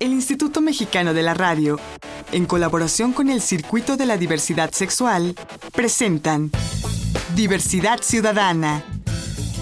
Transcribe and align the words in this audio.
El 0.00 0.12
Instituto 0.12 0.60
Mexicano 0.60 1.14
de 1.14 1.22
la 1.22 1.34
Radio, 1.34 1.78
en 2.32 2.46
colaboración 2.46 3.12
con 3.12 3.28
el 3.28 3.40
Circuito 3.40 3.96
de 3.96 4.06
la 4.06 4.16
Diversidad 4.16 4.70
Sexual, 4.70 5.34
presentan 5.74 6.50
Diversidad 7.34 7.98
Ciudadana, 8.00 8.82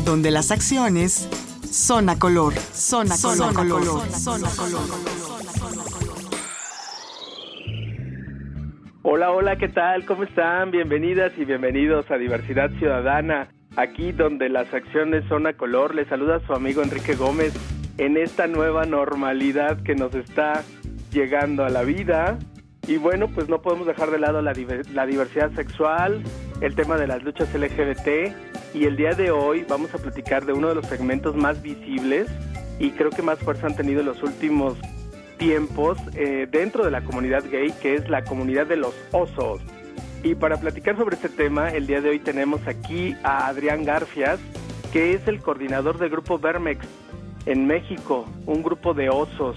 donde 0.05 0.31
las 0.31 0.51
acciones 0.51 1.29
son 1.71 2.09
a 2.09 2.19
color, 2.19 2.55
son 2.55 3.11
a 3.11 3.17
color, 3.17 3.55
color, 3.55 4.11
son 4.13 4.45
a 4.45 4.51
color. 4.51 4.81
Hola, 9.03 9.31
hola, 9.31 9.57
¿qué 9.57 9.69
tal? 9.69 10.05
¿Cómo 10.05 10.25
están? 10.25 10.71
Bienvenidas 10.71 11.33
y 11.39 11.45
bienvenidos 11.45 12.11
a 12.11 12.17
Diversidad 12.17 12.71
Ciudadana, 12.79 13.49
aquí 13.77 14.13
donde 14.13 14.49
las 14.49 14.73
acciones 14.75 15.25
son 15.29 15.47
a 15.47 15.53
color. 15.53 15.95
Les 15.95 16.09
saluda 16.09 16.41
su 16.47 16.53
amigo 16.53 16.83
Enrique 16.83 17.15
Gómez 17.15 17.55
en 17.99 18.17
esta 18.17 18.47
nueva 18.47 18.85
normalidad 18.85 19.83
que 19.83 19.95
nos 19.95 20.15
está 20.15 20.65
llegando 21.13 21.65
a 21.65 21.71
la 21.71 21.83
vida. 21.83 22.39
Y 22.87 22.99
bueno, 22.99 23.29
pues 23.29 23.49
no 23.49 23.63
podemos 23.63 23.87
dejar 23.87 24.11
de 24.11 24.19
lado 24.19 24.43
la, 24.43 24.53
diversidad 24.53 25.53
sexual, 25.55 26.23
el 26.61 26.75
tema 26.77 26.97
de 26.97 27.07
las 27.07 27.23
luchas 27.23 27.53
LGBT 27.53 28.33
y 28.75 28.85
el 28.85 28.97
día 28.97 29.13
de 29.13 29.31
hoy 29.31 29.65
vamos 29.69 29.93
a 29.95 29.99
platicar 29.99 30.47
de 30.47 30.53
uno 30.53 30.69
de 30.69 30.77
los 30.77 30.87
segmentos 30.87 31.35
más 31.35 31.63
visibles 31.63 32.31
y 32.79 32.91
creo 32.91 33.11
que 33.11 33.23
más 33.23 33.39
fuerza 33.41 33.67
han 33.67 33.75
tenido 33.75 34.01
en 34.01 34.07
los 34.07 34.23
últimos 34.23 34.75
tiempos 35.39 35.99
eh, 36.15 36.47
dentro 36.49 36.85
de 36.85 36.91
la 36.91 37.03
comunidad 37.03 37.45
gay, 37.51 37.73
que 37.83 37.95
es 37.95 38.09
la 38.09 38.23
comunidad 38.23 38.67
de 38.67 38.77
los 38.77 38.95
osos. 39.13 39.61
Y 40.23 40.35
para 40.35 40.59
platicar 40.59 40.97
sobre 40.97 41.17
este 41.17 41.29
tema, 41.29 41.71
el 41.71 41.87
día 41.87 42.01
de 42.01 42.11
hoy 42.11 42.21
tenemos 42.21 42.67
aquí 42.69 43.17
a 43.25 43.49
Adrián 43.49 43.85
Garfias, 43.85 44.39
que 44.93 45.15
es 45.15 45.27
el 45.27 45.41
coordinador 45.41 45.99
del 45.99 46.11
grupo 46.11 46.39
Vermex 46.39 46.87
en 47.47 47.67
México, 47.67 48.27
un 48.47 48.63
grupo 48.63 48.93
de 48.93 49.09
osos, 49.09 49.57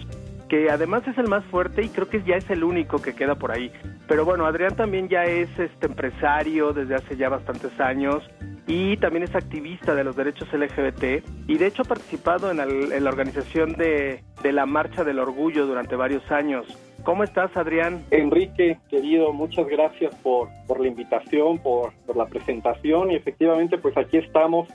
que 0.49 0.69
además 0.69 1.07
es 1.07 1.17
el 1.17 1.27
más 1.27 1.45
fuerte 1.45 1.83
y 1.83 1.89
creo 1.89 2.09
que 2.09 2.23
ya 2.23 2.35
es 2.35 2.49
el 2.49 2.63
único 2.63 3.01
que 3.01 3.13
queda 3.13 3.35
por 3.35 3.51
ahí. 3.51 3.71
Pero 4.07 4.25
bueno, 4.25 4.45
Adrián 4.45 4.75
también 4.75 5.07
ya 5.07 5.23
es 5.23 5.49
este 5.57 5.85
empresario 5.85 6.73
desde 6.73 6.95
hace 6.95 7.15
ya 7.15 7.29
bastantes 7.29 7.79
años 7.79 8.23
y 8.67 8.97
también 8.97 9.23
es 9.23 9.35
activista 9.35 9.95
de 9.95 10.03
los 10.03 10.15
derechos 10.15 10.51
LGBT 10.51 11.23
y 11.47 11.57
de 11.57 11.67
hecho 11.67 11.83
ha 11.83 11.85
participado 11.85 12.51
en, 12.51 12.57
la 13.03 13.09
organización 13.09 13.73
de, 13.73 14.23
la 14.43 14.65
Marcha 14.65 15.03
del 15.03 15.19
Orgullo 15.19 15.67
durante 15.67 15.95
varios 15.95 16.29
años. 16.31 16.65
¿Cómo 17.03 17.23
estás, 17.23 17.55
Adrián? 17.55 18.03
Enrique, 18.11 18.77
querido, 18.89 19.31
muchas 19.31 19.67
gracias 19.67 20.13
por, 20.15 20.49
la 20.79 20.87
invitación, 20.87 21.59
por, 21.59 21.93
por 22.05 22.17
la 22.17 22.25
presentación 22.25 23.11
y 23.11 23.15
efectivamente 23.15 23.77
pues 23.77 23.95
aquí 23.97 24.17
estamos, 24.17 24.67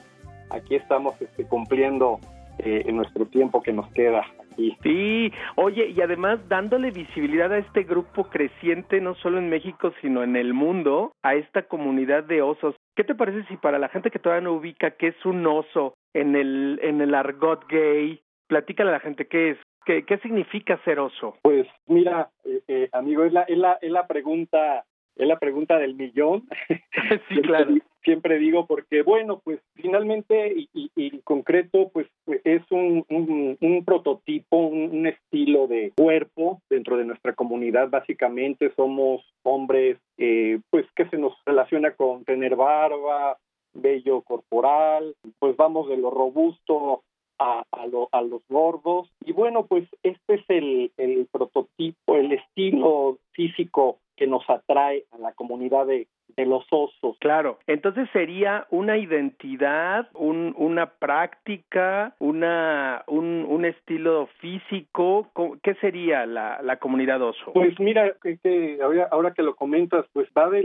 aquí 0.51 0.77
estamos 0.77 1.21
este, 1.21 1.45
cumpliendo 1.45 2.21
eh, 2.59 2.85
en 2.87 2.97
nuestro 2.97 3.27
tiempo 3.27 3.63
que 3.63 3.73
nos 3.73 3.91
queda 3.93 4.25
aquí. 4.53 4.77
Sí, 4.83 5.33
oye, 5.57 5.89
y 5.89 6.01
además 6.01 6.41
dándole 6.49 6.91
visibilidad 6.91 7.53
a 7.53 7.59
este 7.59 7.83
grupo 7.83 8.25
creciente, 8.25 9.01
no 9.01 9.15
solo 9.17 9.39
en 9.39 9.49
México, 9.49 9.93
sino 10.01 10.23
en 10.23 10.37
el 10.37 10.55
mundo, 10.55 11.13
a 11.23 11.35
esta 11.35 11.63
comunidad 11.63 12.25
de 12.25 12.43
osos. 12.43 12.77
¿Qué 12.95 13.05
te 13.05 13.15
parece 13.15 13.47
si 13.49 13.57
para 13.57 13.79
la 13.79 13.89
gente 13.89 14.11
que 14.11 14.19
todavía 14.19 14.45
no 14.45 14.53
ubica 14.53 14.93
qué 14.93 15.09
es 15.09 15.27
un 15.27 15.47
oso 15.47 15.95
en 16.13 16.37
el, 16.37 16.79
en 16.83 17.01
el 17.01 17.15
argot 17.15 17.67
gay, 17.69 18.21
platícale 18.47 18.91
a 18.91 18.95
la 18.95 19.01
gente 19.01 19.27
qué 19.27 19.51
es? 19.51 19.59
¿Qué, 19.85 20.05
qué 20.05 20.19
significa 20.19 20.81
ser 20.85 20.99
oso? 20.99 21.37
Pues 21.43 21.67
mira, 21.87 22.31
eh, 22.45 22.63
eh, 22.69 22.89
amigo, 22.93 23.25
es 23.25 23.33
la, 23.33 23.43
es, 23.43 23.59
la, 23.59 23.79
es 23.83 23.91
la 23.91 24.07
pregunta 24.07 24.85
es 25.17 25.29
la 25.29 25.39
pregunta 25.39 25.79
del 25.79 25.95
millón. 25.95 26.49
sí, 27.29 27.41
claro. 27.43 27.75
Siempre 28.03 28.39
digo 28.39 28.67
porque, 28.67 29.03
bueno, 29.03 29.41
pues 29.43 29.61
finalmente 29.75 30.55
y, 30.55 30.91
y, 30.95 31.21
concreto, 31.21 31.91
pues 31.91 32.07
es 32.45 32.63
un, 32.71 33.07
un, 33.09 33.85
prototipo, 33.85 34.59
un, 34.59 35.07
estilo 35.07 35.67
de 35.67 35.93
cuerpo 35.97 36.61
dentro 36.69 36.99
de 36.99 37.07
nuestra 37.07 37.33
comunidad. 37.33 37.89
Básicamente 37.89 38.73
somos 38.77 39.25
hombres, 39.43 39.97
eh, 40.19 40.61
pues 40.69 40.85
que 40.95 41.09
se 41.09 41.17
nos 41.17 41.33
relaciona 41.47 41.93
con 41.93 42.25
tener 42.25 42.57
barba, 42.57 43.39
vello 43.73 44.21
corporal, 44.21 45.15
pues 45.39 45.57
vamos 45.57 45.89
de 45.89 45.97
lo 45.97 46.11
robusto 46.11 47.05
a, 47.39 47.65
a, 47.73 47.87
lo, 47.87 48.11
a, 48.13 48.21
los 48.21 48.43
gordos. 48.49 49.09
Y 49.25 49.33
bueno, 49.33 49.65
pues 49.67 49.89
este 50.03 50.35
es 50.35 50.45
el, 50.49 50.93
el 50.99 51.27
prototipo, 51.33 52.17
el 52.17 52.33
estilo 52.33 53.19
físico 53.33 53.99
que 54.17 54.27
nos 54.27 54.49
atrae 54.49 55.07
a 55.11 55.19
la 55.19 55.33
comunidad 55.33 55.87
de, 55.87 56.09
de 56.37 56.47
los 56.47 56.67
osos. 56.71 57.17
Claro, 57.21 57.59
entonces 57.67 58.09
sería 58.13 58.67
una 58.71 58.97
identidad, 58.97 60.09
un, 60.15 60.55
una 60.57 60.87
práctica, 60.87 62.15
una, 62.19 63.05
un, 63.07 63.47
un 63.49 63.65
estilo 63.65 64.29
físico. 64.39 65.29
¿Qué 65.63 65.75
sería 65.77 66.27
la, 66.27 66.61
la 66.63 66.77
comunidad 66.79 67.23
oso? 67.23 67.53
Pues 67.53 67.79
mira, 67.79 68.15
que, 68.23 68.79
ahora, 68.83 69.09
ahora, 69.11 69.33
que 69.33 69.43
lo 69.43 69.55
comentas, 69.55 70.07
pues 70.13 70.29
va 70.37 70.51
de, 70.51 70.63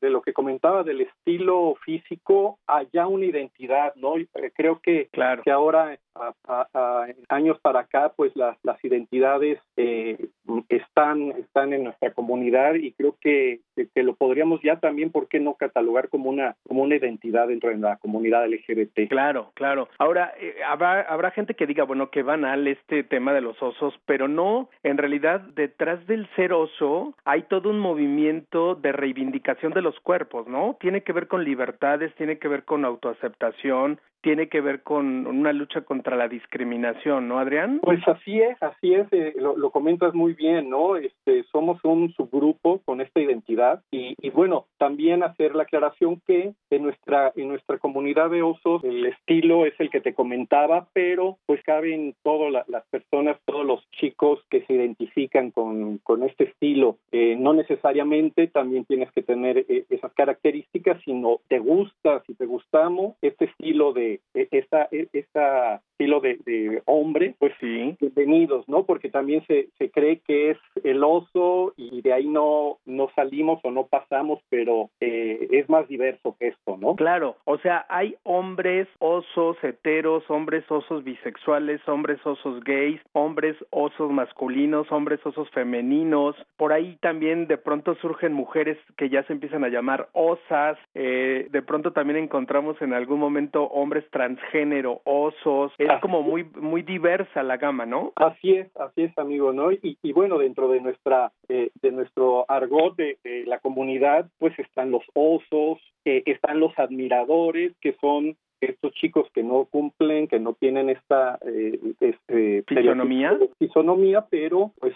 de, 0.00 0.10
lo 0.10 0.22
que 0.22 0.32
comentaba 0.32 0.82
del 0.82 1.02
estilo 1.02 1.74
físico 1.84 2.58
allá 2.66 3.06
una 3.06 3.26
identidad, 3.26 3.94
¿no? 3.96 4.16
Eh, 4.16 4.26
creo 4.54 4.80
que, 4.80 5.08
claro. 5.12 5.42
que 5.42 5.50
ahora, 5.50 5.98
a, 6.14 7.06
años 7.28 7.58
para 7.60 7.80
acá, 7.80 8.12
pues 8.14 8.34
las, 8.36 8.56
las 8.62 8.82
identidades 8.84 9.60
eh, 9.76 10.28
están, 10.68 11.30
están 11.32 11.72
en 11.72 11.84
nuestra 11.84 12.12
comunidad 12.12 12.74
y 12.74 12.92
creo 12.92 13.16
que, 13.20 13.60
que 13.74 14.02
lo 14.02 14.14
podríamos 14.14 14.60
ya 14.62 14.78
también 14.78 14.89
¿por 15.10 15.28
qué 15.28 15.40
no 15.40 15.54
catalogar 15.54 16.08
como 16.08 16.28
una, 16.30 16.56
como 16.66 16.82
una 16.82 16.96
identidad 16.96 17.48
dentro 17.48 17.70
de 17.70 17.78
la 17.78 17.96
comunidad 17.96 18.46
LGBT? 18.46 19.08
Claro, 19.08 19.52
claro. 19.54 19.88
Ahora, 19.98 20.32
eh, 20.38 20.56
habrá, 20.66 21.02
habrá 21.02 21.30
gente 21.30 21.54
que 21.54 21.66
diga, 21.66 21.84
bueno, 21.84 22.10
que 22.10 22.22
banal 22.22 22.66
este 22.66 23.04
tema 23.04 23.32
de 23.32 23.40
los 23.40 23.60
osos, 23.62 23.94
pero 24.06 24.28
no, 24.28 24.68
en 24.82 24.98
realidad, 24.98 25.40
detrás 25.40 26.06
del 26.06 26.28
ser 26.36 26.52
oso 26.52 27.14
hay 27.24 27.42
todo 27.42 27.70
un 27.70 27.78
movimiento 27.78 28.74
de 28.74 28.92
reivindicación 28.92 29.72
de 29.72 29.82
los 29.82 29.98
cuerpos, 30.00 30.46
¿no? 30.46 30.76
Tiene 30.80 31.02
que 31.02 31.12
ver 31.12 31.28
con 31.28 31.44
libertades, 31.44 32.14
tiene 32.16 32.38
que 32.38 32.48
ver 32.48 32.64
con 32.64 32.84
autoaceptación, 32.84 34.00
tiene 34.22 34.48
que 34.48 34.60
ver 34.60 34.82
con 34.82 35.26
una 35.26 35.52
lucha 35.52 35.82
contra 35.82 36.16
la 36.16 36.28
discriminación, 36.28 37.28
¿no, 37.28 37.38
Adrián? 37.38 37.80
Pues 37.82 38.06
así 38.06 38.40
es, 38.40 38.62
así 38.62 38.94
es, 38.94 39.06
eh, 39.12 39.34
lo, 39.38 39.70
comentas 39.70 40.14
muy 40.14 40.34
bien, 40.34 40.68
¿no? 40.68 40.96
Este, 40.96 41.44
somos 41.44 41.82
un 41.84 42.12
subgrupo 42.12 42.80
con 42.84 43.00
esta 43.00 43.20
identidad 43.20 43.82
y, 43.90 44.14
y, 44.20 44.30
bueno, 44.30 44.66
también 44.80 45.22
hacer 45.22 45.54
la 45.54 45.64
aclaración 45.64 46.22
que 46.26 46.54
en 46.70 46.82
nuestra 46.82 47.34
en 47.36 47.48
nuestra 47.48 47.76
comunidad 47.76 48.30
de 48.30 48.42
osos 48.42 48.82
el 48.82 49.04
estilo 49.04 49.66
es 49.66 49.78
el 49.78 49.90
que 49.90 50.00
te 50.00 50.14
comentaba, 50.14 50.88
pero 50.94 51.36
pues 51.44 51.62
caben 51.64 52.14
todas 52.22 52.66
las 52.66 52.86
personas, 52.86 53.36
todos 53.44 53.66
los 53.66 53.86
chicos 53.90 54.40
que 54.48 54.64
se 54.64 54.72
identifican 54.72 55.50
con, 55.50 55.98
con 55.98 56.22
este 56.22 56.44
estilo. 56.44 56.96
Eh, 57.12 57.36
no 57.38 57.52
necesariamente 57.52 58.46
también 58.46 58.86
tienes 58.86 59.12
que 59.12 59.22
tener 59.22 59.58
eh, 59.68 59.84
esas 59.90 60.14
características, 60.14 61.02
sino 61.04 61.40
te 61.48 61.58
gusta, 61.58 62.22
si 62.26 62.34
te 62.34 62.46
gustamos, 62.46 63.16
este 63.20 63.44
estilo 63.44 63.92
de 63.92 64.20
e, 64.32 64.48
esta, 64.50 64.88
e, 64.90 65.08
esta 65.12 65.82
estilo 66.00 66.20
de, 66.20 66.38
de, 66.46 66.82
hombre, 66.86 67.34
pues 67.38 67.52
sí. 67.60 67.94
bienvenidos, 68.00 68.66
¿no? 68.66 68.84
Porque 68.84 69.10
también 69.10 69.44
se, 69.46 69.68
se 69.76 69.90
cree 69.90 70.20
que 70.20 70.52
es 70.52 70.58
el 70.82 71.04
oso 71.04 71.74
y 71.76 72.00
de 72.00 72.14
ahí 72.14 72.26
no, 72.26 72.78
no 72.86 73.10
salimos 73.14 73.60
o 73.64 73.70
no 73.70 73.86
pasamos, 73.86 74.40
pero 74.48 74.69
eh, 75.00 75.48
es 75.50 75.68
más 75.68 75.88
diverso 75.88 76.36
que 76.38 76.48
esto, 76.48 76.76
¿no? 76.76 76.96
Claro, 76.96 77.36
o 77.44 77.58
sea, 77.58 77.86
hay 77.88 78.16
hombres 78.22 78.88
osos 78.98 79.56
heteros, 79.62 80.28
hombres 80.28 80.64
osos 80.70 81.04
bisexuales, 81.04 81.80
hombres 81.88 82.24
osos 82.24 82.62
gays, 82.64 83.00
hombres 83.12 83.56
osos 83.70 84.10
masculinos, 84.10 84.90
hombres 84.90 85.24
osos 85.24 85.48
femeninos, 85.50 86.36
por 86.56 86.72
ahí 86.72 86.96
también 87.00 87.46
de 87.46 87.58
pronto 87.58 87.94
surgen 87.96 88.32
mujeres 88.32 88.78
que 88.96 89.08
ya 89.08 89.22
se 89.24 89.32
empiezan 89.32 89.64
a 89.64 89.68
llamar 89.68 90.08
osas, 90.12 90.78
eh, 90.94 91.48
de 91.50 91.62
pronto 91.62 91.92
también 91.92 92.18
encontramos 92.18 92.80
en 92.82 92.92
algún 92.92 93.20
momento 93.20 93.64
hombres 93.64 94.04
transgénero, 94.10 95.00
osos, 95.04 95.72
es 95.78 95.90
como 96.00 96.22
muy 96.22 96.44
muy 96.60 96.82
diversa 96.82 97.42
la 97.42 97.56
gama, 97.56 97.86
¿no? 97.86 98.12
Así 98.16 98.54
es, 98.54 98.74
así 98.76 99.02
es, 99.02 99.18
amigo, 99.18 99.52
¿no? 99.52 99.72
Y, 99.72 99.98
y 100.02 100.12
bueno, 100.12 100.38
dentro 100.38 100.68
de 100.68 100.80
nuestra 100.80 101.32
eh, 101.52 101.70
de 101.82 101.90
nuestro 101.90 102.44
argot 102.48 102.94
de, 102.96 103.18
la 103.46 103.58
comunidad, 103.58 104.30
pues 104.38 104.56
están 104.62 104.90
los 104.90 105.02
osos, 105.14 105.78
eh, 106.04 106.22
están 106.26 106.60
los 106.60 106.78
admiradores, 106.78 107.72
que 107.80 107.94
son 108.00 108.36
estos 108.60 108.92
chicos 108.94 109.26
que 109.32 109.42
no 109.42 109.64
cumplen, 109.64 110.28
que 110.28 110.38
no 110.38 110.54
tienen 110.54 110.90
esta 110.90 111.38
eh, 111.46 111.78
este, 112.00 112.62
fisonomía. 112.66 113.38
fisonomía, 113.58 114.26
pero 114.28 114.72
pues 114.78 114.94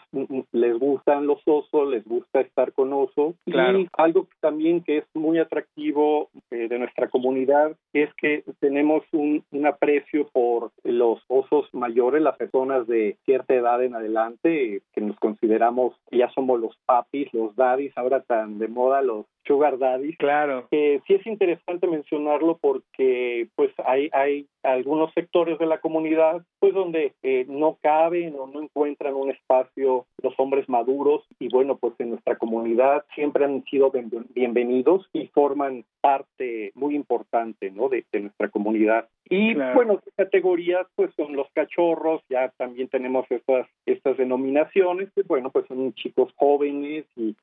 les 0.52 0.78
gustan 0.78 1.26
los 1.26 1.40
osos, 1.46 1.88
les 1.88 2.04
gusta 2.04 2.40
estar 2.40 2.72
con 2.72 2.92
osos. 2.92 3.34
Claro. 3.46 3.80
Y 3.80 3.88
algo 3.96 4.28
también 4.40 4.82
que 4.82 4.98
es 4.98 5.04
muy 5.14 5.38
atractivo 5.38 6.28
eh, 6.50 6.68
de 6.68 6.78
nuestra 6.78 7.08
comunidad 7.08 7.76
es 7.92 8.12
que 8.14 8.44
tenemos 8.60 9.02
un, 9.12 9.42
un, 9.50 9.66
aprecio 9.66 10.28
por 10.28 10.72
los 10.82 11.22
osos 11.28 11.72
mayores, 11.72 12.22
las 12.22 12.36
personas 12.36 12.86
de 12.86 13.16
cierta 13.24 13.54
edad 13.54 13.82
en 13.82 13.94
adelante, 13.94 14.82
que 14.92 15.00
nos 15.00 15.18
consideramos 15.18 15.94
ya 16.10 16.30
somos 16.30 16.60
los 16.60 16.76
papis, 16.84 17.32
los 17.32 17.56
daddies, 17.56 17.96
ahora 17.96 18.20
tan 18.20 18.58
de 18.58 18.68
moda 18.68 19.02
los 19.02 19.26
sugar 19.46 19.78
daddies. 19.78 20.16
Claro. 20.18 20.68
Eh, 20.70 21.00
sí 21.06 21.14
es 21.14 21.26
interesante 21.26 21.86
mencionarlo 21.86 22.58
porque 22.60 23.48
pues 23.54 23.70
hay, 23.84 24.08
hay 24.12 24.46
algunos 24.64 25.12
sectores 25.12 25.58
de 25.58 25.66
la 25.66 25.78
comunidad 25.78 26.42
pues 26.58 26.72
donde 26.74 27.12
eh, 27.22 27.44
no 27.48 27.78
caben 27.82 28.34
o 28.38 28.46
no 28.46 28.62
encuentran 28.62 29.14
un 29.14 29.30
espacio 29.30 30.06
los 30.22 30.34
hombres 30.38 30.68
maduros 30.68 31.22
y 31.38 31.48
bueno 31.48 31.76
pues 31.76 31.92
en 31.98 32.10
nuestra 32.10 32.36
comunidad 32.36 33.04
siempre 33.14 33.44
han 33.44 33.62
sido 33.64 33.92
bienvenidos 34.34 35.06
y 35.12 35.26
forman 35.28 35.84
parte 36.00 36.72
muy 36.74 36.94
importante 36.94 37.70
no 37.70 37.88
de, 37.88 38.04
nuestra 38.12 38.48
comunidad 38.48 39.08
y 39.28 39.54
bueno 39.74 40.00
categorías 40.16 40.86
pues 40.94 41.10
son 41.14 41.36
los 41.36 41.46
cachorros 41.52 42.22
ya 42.30 42.48
también 42.56 42.88
tenemos 42.88 43.26
estas 43.30 43.66
estas 43.84 44.16
denominaciones 44.16 45.10
que 45.14 45.22
bueno 45.22 45.50
pues 45.50 45.66
son 45.66 45.92
chicos 45.92 46.32
jóvenes 46.36 47.04
y, 47.16 47.36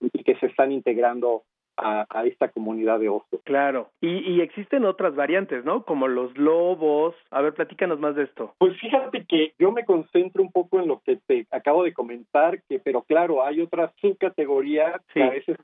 y 0.00 0.24
que 0.24 0.36
se 0.36 0.46
están 0.46 0.72
integrando 0.72 1.41
a, 1.76 2.06
esta 2.24 2.48
comunidad 2.48 3.00
de 3.00 3.08
osos. 3.08 3.40
Claro, 3.44 3.90
y, 4.00 4.18
y, 4.30 4.40
existen 4.40 4.84
otras 4.84 5.14
variantes, 5.14 5.64
¿no? 5.64 5.84
Como 5.84 6.08
los 6.08 6.36
lobos. 6.36 7.14
A 7.30 7.40
ver, 7.40 7.54
platícanos 7.54 7.98
más 7.98 8.14
de 8.14 8.24
esto. 8.24 8.54
Pues 8.58 8.78
fíjate 8.78 9.24
que 9.26 9.52
yo 9.58 9.72
me 9.72 9.84
concentro 9.84 10.42
un 10.42 10.52
poco 10.52 10.80
en 10.80 10.88
lo 10.88 11.00
que 11.00 11.16
te 11.16 11.46
acabo 11.50 11.84
de 11.84 11.92
comentar, 11.92 12.62
que 12.68 12.78
pero 12.78 13.02
claro, 13.02 13.44
hay 13.44 13.60
otras 13.60 13.92
subcategorías 14.00 15.00
que 15.12 15.22
a 15.22 15.30
veces 15.30 15.56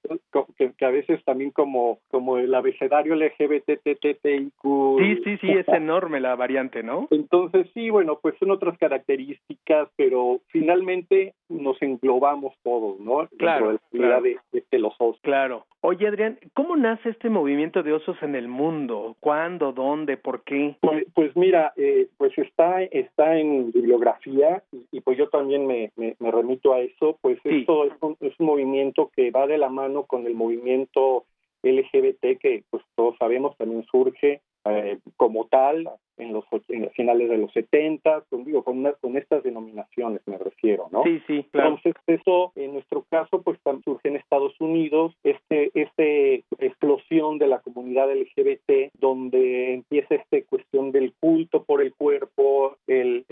que, 0.78 0.84
a 0.84 0.90
veces 0.90 1.22
también 1.24 1.50
como 1.50 1.98
como 2.10 2.38
el 2.38 2.54
abecedario 2.54 3.14
LGBTTTIQ. 3.14 4.62
Sí, 4.98 5.20
sí, 5.24 5.38
sí, 5.40 5.50
es 5.50 5.68
enorme 5.68 6.20
la 6.20 6.34
variante, 6.36 6.82
¿no? 6.82 7.08
Entonces 7.10 7.68
sí, 7.74 7.90
bueno, 7.90 8.18
pues 8.20 8.34
son 8.38 8.50
otras 8.50 8.78
características, 8.78 9.88
pero 9.96 10.40
finalmente 10.48 11.34
nos 11.48 11.80
englobamos 11.82 12.54
todos, 12.62 12.98
¿no? 13.00 13.28
Claro, 13.38 13.78
claro. 13.90 14.22
De, 14.22 14.38
de, 14.70 14.78
los 14.78 14.94
osos. 14.98 15.20
Claro. 15.22 15.64
Oye, 15.80 15.97
Adrián, 16.06 16.38
¿cómo 16.54 16.76
nace 16.76 17.10
este 17.10 17.30
movimiento 17.30 17.82
de 17.82 17.92
osos 17.92 18.16
en 18.22 18.34
el 18.34 18.48
mundo? 18.48 19.16
¿Cuándo? 19.20 19.72
¿Dónde? 19.72 20.16
¿Por 20.16 20.42
qué? 20.44 20.76
Pues, 20.80 21.04
pues 21.14 21.36
mira, 21.36 21.72
eh, 21.76 22.08
pues 22.16 22.36
está 22.38 22.82
está 22.82 23.36
en 23.38 23.72
bibliografía 23.72 24.62
y, 24.92 25.00
pues 25.00 25.18
yo 25.18 25.28
también 25.28 25.66
me, 25.66 25.92
me, 25.96 26.14
remito 26.30 26.74
a 26.74 26.80
eso. 26.80 27.18
Pues 27.20 27.38
esto 27.44 27.84
es 27.84 27.92
un, 28.00 28.16
es 28.20 28.38
un 28.38 28.46
movimiento 28.46 29.10
que 29.14 29.30
va 29.30 29.46
de 29.46 29.58
la 29.58 29.68
mano 29.68 30.04
con 30.04 30.26
el 30.26 30.34
movimiento 30.34 31.24
LGBT 31.62 32.38
que 32.38 32.62
pues 32.70 32.82
todos 32.94 33.16
sabemos 33.18 33.56
también 33.56 33.84
surge 33.90 34.40
eh, 34.64 34.98
como 35.16 35.46
tal 35.46 35.88
en 36.18 36.32
los 36.32 36.44
en 36.68 36.90
finales 36.90 37.28
de 37.28 37.38
los 37.38 37.52
70, 37.52 38.24
con, 38.28 38.44
digo, 38.44 38.64
con, 38.64 38.84
con 39.00 39.16
estas 39.16 39.42
denominaciones 39.42 40.20
me 40.26 40.36
refiero, 40.36 40.88
¿no? 40.90 41.04
Sí, 41.04 41.22
sí, 41.26 41.46
Entonces, 41.52 41.94
eso 42.06 42.52
en 42.56 42.74
nuestro 42.74 43.04
caso, 43.08 43.40
pues 43.42 43.58
surge 43.84 44.08
en 44.08 44.16
Estados 44.16 44.27
Unidos, 44.68 45.14
este, 45.22 45.70
este 45.74 46.44
explosión 46.58 47.38
de 47.38 47.46
la 47.46 47.60
comunidad 47.60 48.12
LGBT, 48.12 48.92
donde 48.98 49.74
empieza 49.74 50.14
esta 50.14 50.40
cuestión 50.48 50.92
del 50.92 51.14
culto 51.20 51.64
por 51.64 51.82
el 51.82 51.94
cuerpo, 51.94 52.76
el, 52.86 53.24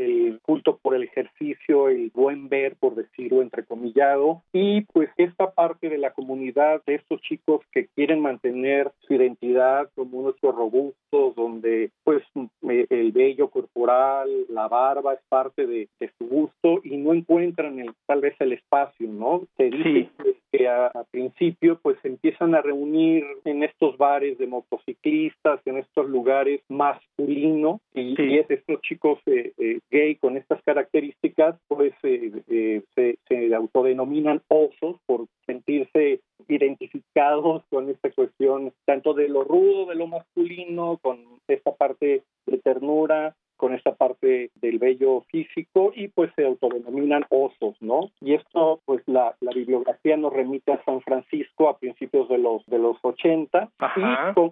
culto 0.42 0.78
por 0.78 0.94
el 0.94 1.04
ejercicio, 1.04 1.88
el 1.88 2.10
buen 2.14 2.48
ver, 2.48 2.76
por 2.76 2.94
decirlo 2.94 3.42
entrecomillado, 3.42 4.42
y 4.52 4.82
pues 4.82 5.10
esta 5.16 5.52
parte 5.52 5.88
de 5.88 5.98
la 5.98 6.12
comunidad 6.12 6.82
de 6.86 6.96
estos 6.96 7.20
chicos 7.22 7.60
que 7.72 7.86
quieren 7.88 8.20
mantener 8.20 8.90
su 9.00 9.14
identidad 9.14 9.90
como 9.94 10.18
unos 10.18 10.36
robustos, 10.40 11.34
donde 11.34 11.90
pues 12.04 12.22
el 12.62 13.12
vello 13.12 13.48
corporal, 13.48 14.28
la 14.48 14.68
barba 14.68 15.14
es 15.14 15.20
parte 15.28 15.66
de, 15.66 15.88
su 16.18 16.26
gusto 16.28 16.80
y 16.84 16.96
no 16.96 17.12
encuentran 17.12 17.78
el, 17.78 17.92
tal 18.06 18.20
vez 18.20 18.34
el 18.40 18.52
espacio, 18.52 19.08
¿no? 19.08 19.42
Dice 19.58 20.08
que 20.56 20.68
a, 20.68 20.90
principio 21.10 21.78
pues 21.82 21.98
se 22.02 22.08
empiezan 22.08 22.54
a 22.54 22.62
reunir 22.62 23.24
en 23.44 23.62
estos 23.62 23.96
bares 23.96 24.38
de 24.38 24.46
motociclistas, 24.46 25.60
en 25.66 25.78
estos 25.78 26.08
lugares 26.08 26.60
masculinos 26.68 27.80
y, 27.94 28.16
estos 28.38 28.80
chicos 28.82 29.18
eh, 29.26 29.52
eh, 29.58 29.80
gay 29.90 30.16
con 30.16 30.36
estas 30.36 30.62
características 30.62 31.56
pues 31.68 31.92
eh, 32.02 32.82
se, 32.94 33.18
se 33.28 33.54
autodenominan 33.54 34.42
osos 34.48 34.96
por 35.06 35.26
sentirse 35.46 36.20
identificados 36.48 37.64
con 37.70 37.88
esta 37.90 38.10
cuestión 38.10 38.72
tanto 38.84 39.14
de 39.14 39.28
lo 39.28 39.44
rudo, 39.44 39.86
de 39.86 39.94
lo 39.94 40.06
masculino, 40.06 40.98
con 41.02 41.18
esta 41.48 41.74
parte 41.74 42.22
de 42.46 42.58
ternura, 42.58 43.34
con 43.56 43.74
esta 43.74 43.94
parte 43.94 44.50
del 44.54 44.78
vello 44.78 45.22
físico 45.30 45.92
y 45.94 46.08
pues 46.08 46.30
se 46.36 46.44
autodenominan 46.44 47.24
osos, 47.30 47.76
¿no? 47.80 48.10
Y 48.20 48.34
esto 48.34 48.80
pues 48.84 49.02
la 49.06 49.35
bibliografía 49.56 50.16
nos 50.16 50.32
remite 50.32 50.72
a 50.72 50.84
San 50.84 51.00
Francisco 51.00 51.68
a 51.68 51.78
principios 51.78 52.28
de 52.28 52.38
los 52.38 52.64
de 52.66 52.78
los 52.78 52.96
80 53.02 53.70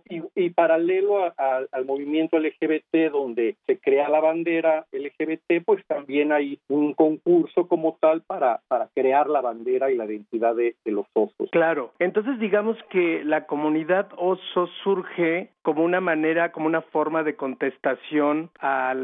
y, 0.08 0.22
y, 0.34 0.50
paralelo 0.50 1.32
al 1.36 1.84
movimiento 1.84 2.38
LGBT 2.38 3.12
donde 3.12 3.56
se 3.66 3.78
crea 3.78 4.08
la 4.08 4.20
bandera 4.20 4.86
LGBT 4.92 5.64
pues 5.64 5.84
también 5.86 6.32
hay 6.32 6.58
un 6.68 6.94
concurso 6.94 7.68
como 7.68 7.96
tal 8.00 8.22
para, 8.22 8.60
para 8.68 8.88
crear 8.94 9.28
la 9.28 9.40
bandera 9.40 9.90
y 9.90 9.96
la 9.96 10.06
identidad 10.06 10.54
de, 10.54 10.74
de 10.84 10.92
los 10.92 11.06
osos. 11.14 11.48
Claro, 11.50 11.92
entonces 11.98 12.38
digamos 12.38 12.76
que 12.90 13.22
la 13.24 13.46
comunidad 13.46 14.08
oso 14.16 14.68
surge 14.82 15.50
como 15.62 15.82
una 15.82 16.00
manera, 16.00 16.52
como 16.52 16.66
una 16.66 16.82
forma 16.82 17.22
de 17.22 17.36
contestación 17.36 18.50
a 18.60 18.94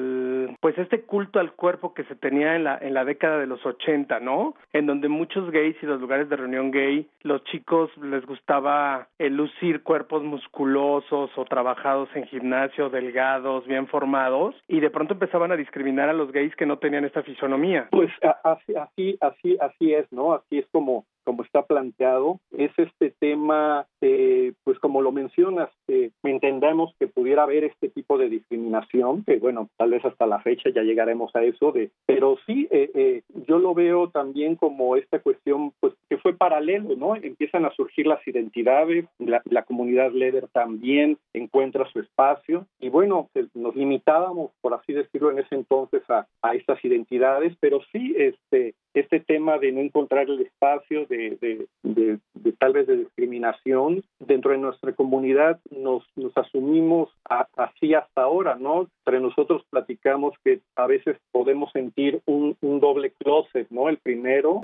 pues 0.61 0.76
este 0.79 1.02
culto 1.02 1.41
al 1.41 1.52
cuerpo 1.52 1.94
que 1.94 2.05
se 2.05 2.14
tenía 2.14 2.55
en 2.55 2.64
la 2.64 2.79
en 2.81 2.94
la 2.94 3.05
década 3.05 3.38
de 3.38 3.47
los 3.47 3.64
80, 3.64 4.20
¿no? 4.20 4.55
En 4.73 4.87
donde 4.87 5.08
muchos 5.08 5.50
gays 5.50 5.76
y 5.82 5.87
los 5.90 6.00
lugares 6.00 6.28
de 6.28 6.37
reunión 6.37 6.70
gay, 6.70 7.08
los 7.22 7.44
chicos 7.44 7.90
les 7.98 8.25
gustaba 8.25 9.08
el 9.19 9.37
lucir 9.37 9.82
cuerpos 9.82 10.22
musculosos 10.22 11.31
o 11.37 11.44
trabajados 11.44 12.08
en 12.14 12.26
gimnasio, 12.26 12.88
delgados, 12.88 13.66
bien 13.66 13.87
formados 13.88 14.54
y 14.69 14.81
de 14.81 14.90
pronto 14.90 15.14
empezaban 15.14 15.52
a 15.52 15.56
discriminar 15.56 16.08
a 16.08 16.14
los 16.14 16.32
gays 16.32 16.54
que 16.56 16.66
no 16.66 16.78
tenían 16.78 17.04
esta 17.04 17.22
fisonomía. 17.22 17.88
Pues 17.90 18.10
así 18.44 18.75
así 18.75 19.19
así 19.20 19.58
así 19.60 19.94
es, 19.94 20.10
¿no? 20.12 20.32
Así 20.32 20.58
es 20.58 20.66
como 20.72 21.04
como 21.25 21.43
está 21.43 21.62
planteado, 21.62 22.40
es 22.56 22.70
este 22.76 23.11
tema, 23.19 23.87
eh, 24.00 24.52
pues 24.64 24.78
como 24.78 25.02
lo 25.02 25.12
mencionas, 25.12 25.70
eh, 25.88 26.11
entendemos 26.22 26.94
que 26.99 27.06
pudiera 27.06 27.43
haber 27.43 27.64
este 27.64 27.88
tipo 27.88 28.19
de 28.19 28.28
discriminación, 28.28 29.25
que 29.25 29.38
bueno, 29.38 29.69
tal 29.76 29.90
vez 29.90 30.05
hasta 30.05 30.26
la 30.26 30.40
fecha 30.40 30.70
ya 30.70 30.82
llegaremos 30.82 31.34
a 31.34 31.43
eso, 31.43 31.72
de, 31.72 31.90
pero 32.06 32.38
sí, 32.46 32.69
eh, 32.70 32.90
eh 32.94 33.22
yo 33.46 33.58
lo 33.58 33.75
veo 33.75 34.11
también 34.11 34.56
como 34.56 34.96
esta 34.96 35.20
cuestión, 35.20 35.72
pues 35.81 35.94
que 36.08 36.19
fue 36.19 36.34
paralelo, 36.34 36.96
¿no? 36.96 37.17
Empiezan 37.17 37.64
a 37.64 37.73
surgir 37.73 38.06
las 38.06 38.26
identidades, 38.26 39.06
la, 39.19 39.62
comunidad 39.62 40.12
LEDER 40.12 40.49
también 40.49 41.16
encuentra 41.32 41.88
su 41.93 42.00
espacio, 42.00 42.66
y 42.81 42.88
bueno, 42.88 43.28
nos 43.55 43.76
limitábamos, 43.76 44.50
por 44.61 44.75
así 44.75 44.93
decirlo, 44.93 45.31
en 45.31 45.38
ese 45.38 45.55
entonces 45.55 46.02
a, 46.11 46.26
a 46.43 46.55
estas 46.55 46.84
identidades, 46.84 47.56
pero 47.61 47.81
sí, 47.93 48.14
este, 48.16 48.75
este 48.94 49.20
tema 49.20 49.58
de 49.58 49.72
no 49.72 49.81
encontrar 49.81 50.28
el 50.28 50.40
espacio, 50.40 51.06
de, 51.06 51.38
de, 51.40 51.66
de, 51.82 52.52
tal 52.59 52.73
vez 52.73 52.87
de 52.87 52.97
discriminación 52.97 54.02
dentro 54.18 54.52
de 54.52 54.59
nuestra 54.59 54.92
comunidad, 54.92 55.61
nos, 55.70 56.04
nos 56.16 56.37
asumimos 56.37 57.09
así 57.56 57.94
hasta 57.94 58.23
ahora, 58.23 58.56
¿no? 58.56 58.88
Entre 59.06 59.20
nosotros 59.20 59.62
platicamos 59.70 60.35
que 60.44 60.61
a 60.76 60.87
veces 60.87 61.16
podemos 61.32 61.70
sentir 61.73 62.20
un, 62.26 62.56
un 62.61 62.80
doble 62.80 63.12
closet, 63.18 63.68
¿no? 63.70 63.88
El 63.88 63.99
primero, 63.99 64.61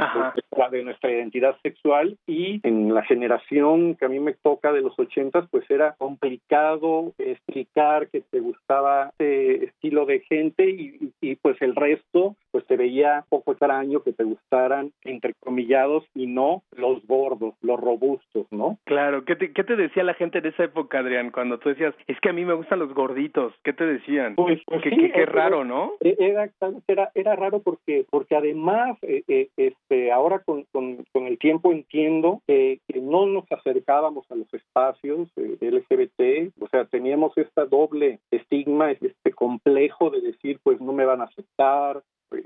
pues, 0.51 0.71
de 0.71 0.83
nuestra 0.83 1.13
identidad 1.13 1.57
sexual, 1.63 2.17
y 2.27 2.61
en 2.67 2.93
la 2.93 3.03
generación 3.03 3.95
que 3.95 4.05
a 4.05 4.09
mí 4.09 4.19
me 4.19 4.35
toca 4.35 4.73
de 4.73 4.83
los 4.83 4.99
ochentas, 4.99 5.49
pues 5.51 5.71
era 5.71 5.95
complicado 5.99 7.13
explicar 7.19 8.09
que 8.09 8.23
te 8.23 8.41
gustaba 8.41 9.11
este 9.11 9.67
estilo 9.67 10.07
de 10.07 10.21
gente 10.21 10.69
y, 10.69 11.13
y 11.21 11.37
pues 11.37 11.61
el 11.63 11.75
resto, 11.75 12.37
pues 12.51 12.67
te 12.67 12.77
veía 12.77 13.25
poco 13.29 13.53
extraño 13.53 14.03
que 14.03 14.13
te 14.17 14.25
gustaran 14.25 14.93
entrecomillados 15.03 16.05
y 16.15 16.27
no 16.27 16.63
los 16.73 17.05
gordos, 17.07 17.55
los 17.61 17.79
robustos, 17.79 18.47
¿no? 18.51 18.79
Claro, 18.85 19.25
¿qué 19.25 19.37
te, 19.37 19.53
qué 19.53 19.65
te 19.65 19.77
decía 19.77 20.03
la 20.03 20.15
gente 20.15 20.41
de 20.41 20.51
esa 20.51 20.65
época, 20.65 20.99
Adrián, 20.99 21.31
cuando 21.31 21.59
tú 21.59 21.69
decías, 21.69 21.95
es 22.07 22.19
que 22.21 22.31
a 22.31 22.33
mí 22.33 22.45
me 22.45 22.55
gustan 22.55 22.79
los 22.79 22.93
gorditos? 22.95 23.55
¿Qué 23.63 23.73
te 23.73 23.85
decían? 23.85 24.35
Pues, 24.35 24.61
pues 24.67 24.83
qué, 24.83 25.27
raro, 25.27 25.65
¿no? 25.65 25.93
E, 26.01 26.17
era, 26.19 26.51
era, 26.87 27.11
era 27.15 27.37
raro 27.37 27.61
porque, 27.61 28.07
porque 28.11 28.37
además, 28.37 28.97
eh, 29.03 29.23
eh, 29.29 29.49
este, 29.57 30.13
ahora 30.13 30.41
con, 30.41 30.65
con, 30.73 31.05
con, 31.13 31.27
el 31.27 31.39
tiempo 31.39 31.73
entiendo 31.73 32.43
que, 32.47 32.81
no 33.03 33.27
nos 33.27 33.45
acercábamos 33.53 34.29
a 34.31 34.35
los 34.35 34.53
espacios 34.53 35.29
eh, 35.37 35.57
LGBT, 35.61 36.53
o 36.61 36.69
sea, 36.69 36.87
teníamos 36.87 37.37
esta 37.37 37.65
doble 37.67 38.21
estigma, 38.31 38.91
este 38.91 39.33
complejo 39.33 40.11
de 40.11 40.21
decir, 40.21 40.59
pues 40.63 40.81
no 40.81 40.93
me 40.93 41.05
van 41.05 41.21
a 41.21 41.25
aceptar, 41.25 42.03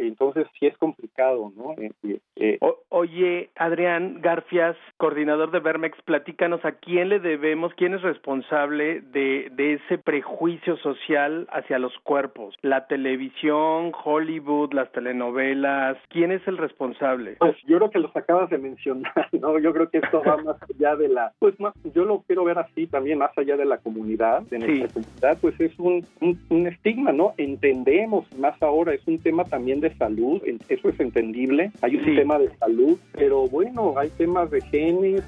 entonces 0.06 0.46
sí 0.58 0.66
es 0.66 0.76
complicado, 0.78 1.52
¿no? 1.56 1.74
Eh, 1.78 2.20
eh, 2.36 2.58
Oye, 3.00 3.48
Adrián 3.56 4.20
Garfias, 4.20 4.76
coordinador 4.98 5.52
de 5.52 5.60
Vermex, 5.60 5.96
platícanos 6.02 6.62
a 6.66 6.72
quién 6.72 7.08
le 7.08 7.18
debemos, 7.18 7.72
quién 7.72 7.94
es 7.94 8.02
responsable 8.02 9.00
de, 9.00 9.48
de 9.52 9.72
ese 9.72 9.96
prejuicio 9.96 10.76
social 10.76 11.48
hacia 11.50 11.78
los 11.78 11.94
cuerpos. 12.02 12.54
La 12.60 12.86
televisión, 12.88 13.92
Hollywood, 14.04 14.74
las 14.74 14.92
telenovelas, 14.92 15.96
¿quién 16.10 16.30
es 16.30 16.46
el 16.46 16.58
responsable? 16.58 17.36
Pues 17.38 17.56
yo 17.66 17.78
creo 17.78 17.90
que 17.90 18.00
los 18.00 18.14
acabas 18.14 18.50
de 18.50 18.58
mencionar, 18.58 19.28
¿no? 19.32 19.58
Yo 19.58 19.72
creo 19.72 19.88
que 19.88 19.96
esto 19.96 20.22
va 20.22 20.36
más 20.36 20.56
allá 20.62 20.94
de 20.96 21.08
la, 21.08 21.32
pues 21.38 21.58
más, 21.58 21.72
yo 21.94 22.04
lo 22.04 22.20
quiero 22.26 22.44
ver 22.44 22.58
así 22.58 22.86
también, 22.86 23.16
más 23.16 23.30
allá 23.38 23.56
de 23.56 23.64
la 23.64 23.78
comunidad, 23.78 24.42
de 24.42 24.58
nuestra 24.58 24.88
comunidad, 24.88 25.38
pues 25.40 25.58
es 25.58 25.72
un, 25.78 26.06
un, 26.20 26.66
estigma, 26.66 27.12
¿no? 27.12 27.32
Entendemos, 27.38 28.30
más 28.36 28.62
ahora 28.62 28.92
es 28.92 29.08
un 29.08 29.18
tema 29.20 29.44
también 29.44 29.80
de 29.80 29.96
salud, 29.96 30.42
eso 30.68 30.88
es 30.90 31.00
entendible, 31.00 31.72
hay 31.80 31.96
un 31.96 32.04
tema 32.04 32.38
de 32.38 32.54
salud, 32.58 32.89
pero 33.12 33.48
bueno, 33.48 33.94
hay 33.96 34.08
temas 34.10 34.50
de 34.50 34.60
genes, 34.62 35.22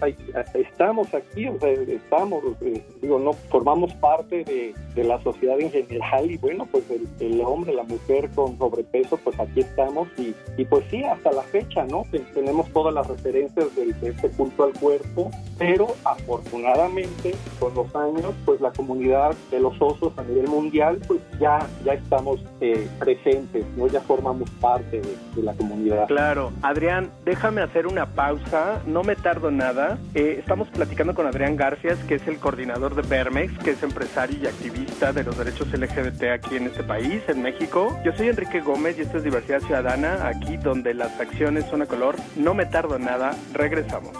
estamos 0.54 1.12
aquí, 1.14 1.48
o 1.48 1.58
sea, 1.58 1.70
estamos, 1.70 2.42
eh, 2.60 2.82
digo, 3.00 3.18
no 3.18 3.32
formamos 3.32 3.92
parte 3.94 4.44
de, 4.44 4.74
de, 4.94 5.04
la 5.04 5.20
sociedad 5.22 5.60
en 5.60 5.70
general 5.70 6.30
y 6.30 6.36
bueno, 6.38 6.66
pues 6.70 6.84
el, 7.20 7.40
hombre, 7.40 7.74
la 7.74 7.82
mujer 7.84 8.30
con 8.34 8.56
sobrepeso, 8.58 9.16
pues 9.18 9.38
aquí 9.38 9.60
estamos 9.60 10.08
y, 10.16 10.34
y 10.56 10.64
pues 10.64 10.84
sí, 10.90 11.02
hasta 11.04 11.32
la 11.32 11.42
fecha, 11.42 11.84
¿no? 11.84 12.04
Tenemos 12.34 12.70
todas 12.72 12.94
las 12.94 13.06
referencias 13.06 13.74
de 13.74 14.08
este 14.08 14.28
culto 14.30 14.64
al 14.64 14.72
cuerpo, 14.72 15.30
pero 15.58 15.88
afortunadamente 16.04 17.34
con 17.58 17.74
los 17.74 17.94
años, 17.94 18.34
pues 18.44 18.60
la 18.60 18.72
comunidad 18.72 19.34
de 19.50 19.60
los 19.60 19.80
osos 19.80 20.12
a 20.16 20.22
nivel 20.22 20.48
mundial, 20.48 20.98
pues 21.06 21.20
ya, 21.40 21.66
ya 21.84 21.94
estamos 21.94 22.40
eh, 22.60 22.88
presentes, 22.98 23.64
¿no? 23.76 23.86
Ya 23.86 24.00
formamos 24.00 24.48
parte 24.60 25.00
de, 25.00 25.42
la 25.42 25.54
comunidad. 25.54 26.06
Claro. 26.06 26.52
Adrián, 26.62 27.10
déjame 27.24 27.51
hacer 27.60 27.86
una 27.86 28.06
pausa, 28.06 28.80
no 28.86 29.02
me 29.02 29.16
tardo 29.16 29.50
nada. 29.50 29.98
Eh, 30.14 30.36
estamos 30.38 30.68
platicando 30.68 31.14
con 31.14 31.26
Adrián 31.26 31.56
Garcias, 31.56 31.98
que 32.08 32.14
es 32.14 32.26
el 32.26 32.38
coordinador 32.38 32.94
de 32.94 33.02
Vermex, 33.02 33.58
que 33.58 33.72
es 33.72 33.82
empresario 33.82 34.38
y 34.42 34.46
activista 34.46 35.12
de 35.12 35.24
los 35.24 35.36
derechos 35.36 35.68
LGBT 35.72 36.24
aquí 36.34 36.56
en 36.56 36.66
este 36.66 36.82
país, 36.82 37.22
en 37.28 37.42
México. 37.42 37.98
Yo 38.04 38.12
soy 38.12 38.28
Enrique 38.28 38.60
Gómez 38.60 38.98
y 38.98 39.02
esto 39.02 39.18
es 39.18 39.24
Diversidad 39.24 39.60
Ciudadana, 39.60 40.26
aquí 40.26 40.56
donde 40.56 40.94
las 40.94 41.20
acciones 41.20 41.66
son 41.66 41.82
a 41.82 41.86
color. 41.86 42.16
No 42.36 42.54
me 42.54 42.66
tardo 42.66 42.98
nada, 42.98 43.36
regresamos. 43.52 44.16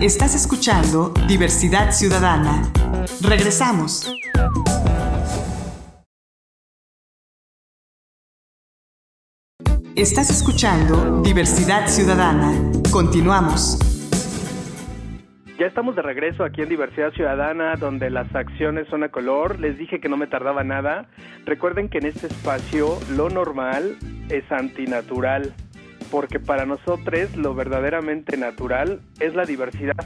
Estás 0.00 0.34
escuchando 0.36 1.12
Diversidad 1.26 1.92
Ciudadana. 1.92 2.70
Regresamos. 3.20 4.08
Estás 9.96 10.30
escuchando 10.30 11.22
Diversidad 11.22 11.88
Ciudadana. 11.88 12.52
Continuamos. 12.92 13.78
Ya 15.58 15.66
estamos 15.66 15.96
de 15.96 16.02
regreso 16.02 16.44
aquí 16.44 16.62
en 16.62 16.68
Diversidad 16.68 17.12
Ciudadana, 17.12 17.74
donde 17.74 18.10
las 18.10 18.32
acciones 18.34 18.86
son 18.88 19.02
a 19.02 19.08
color. 19.08 19.58
Les 19.58 19.76
dije 19.76 20.00
que 20.00 20.08
no 20.08 20.16
me 20.16 20.26
tardaba 20.26 20.62
nada. 20.62 21.08
Recuerden 21.46 21.88
que 21.88 21.98
en 21.98 22.06
este 22.06 22.28
espacio 22.28 22.98
lo 23.16 23.28
normal 23.28 23.96
es 24.28 24.50
antinatural, 24.52 25.52
porque 26.10 26.38
para 26.38 26.64
nosotros 26.64 27.36
lo 27.36 27.54
verdaderamente 27.54 28.36
natural 28.36 29.00
es 29.18 29.34
la 29.34 29.44
diversidad. 29.44 29.96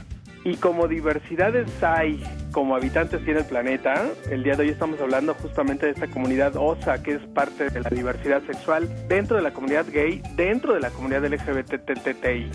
Y 0.45 0.57
como 0.57 0.87
diversidades 0.89 1.67
hay, 1.81 2.21
como 2.51 2.75
habitantes 2.75 3.23
tiene 3.23 3.39
el 3.41 3.45
planeta, 3.45 4.09
el 4.29 4.43
día 4.43 4.55
de 4.55 4.63
hoy 4.63 4.69
estamos 4.69 4.99
hablando 4.99 5.33
justamente 5.35 5.85
de 5.85 5.93
esta 5.93 6.07
comunidad 6.07 6.57
OSA, 6.57 7.01
que 7.01 7.13
es 7.13 7.21
parte 7.33 7.69
de 7.69 7.79
la 7.79 7.89
diversidad 7.89 8.41
sexual 8.45 8.89
dentro 9.07 9.37
de 9.37 9.41
la 9.41 9.53
comunidad 9.53 9.85
gay, 9.89 10.21
dentro 10.35 10.73
de 10.73 10.81
la 10.81 10.89
comunidad 10.89 11.25
LGBTTI. 11.25 12.51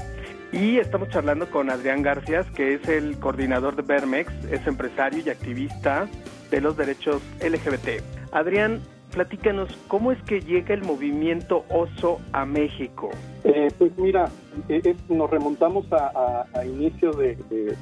Y 0.52 0.78
estamos 0.78 1.09
charlando 1.09 1.50
con 1.50 1.71
Adrián 1.71 2.02
García, 2.02 2.45
que 2.54 2.75
es 2.75 2.88
el 2.88 3.18
coordinador 3.18 3.75
de 3.76 3.83
Vermex, 3.83 4.33
es 4.50 4.66
empresario 4.66 5.23
y 5.25 5.30
activista 5.30 6.09
de 6.50 6.61
los 6.61 6.76
derechos 6.76 7.23
LGBT. 7.40 8.02
Adrián, 8.33 8.80
platícanos, 9.08 9.68
¿cómo 9.88 10.12
es 10.12 10.22
que 10.22 10.40
llega 10.40 10.74
el 10.74 10.82
movimiento 10.82 11.64
OSO 11.68 12.20
a 12.32 12.44
México? 12.44 13.10
Eh, 13.44 13.68
pues 13.78 13.96
mira, 13.98 14.28
eh, 14.68 14.94
nos 15.08 15.30
remontamos 15.30 15.86
a, 15.92 16.44
inicios 16.64 17.16
de, 17.18 17.36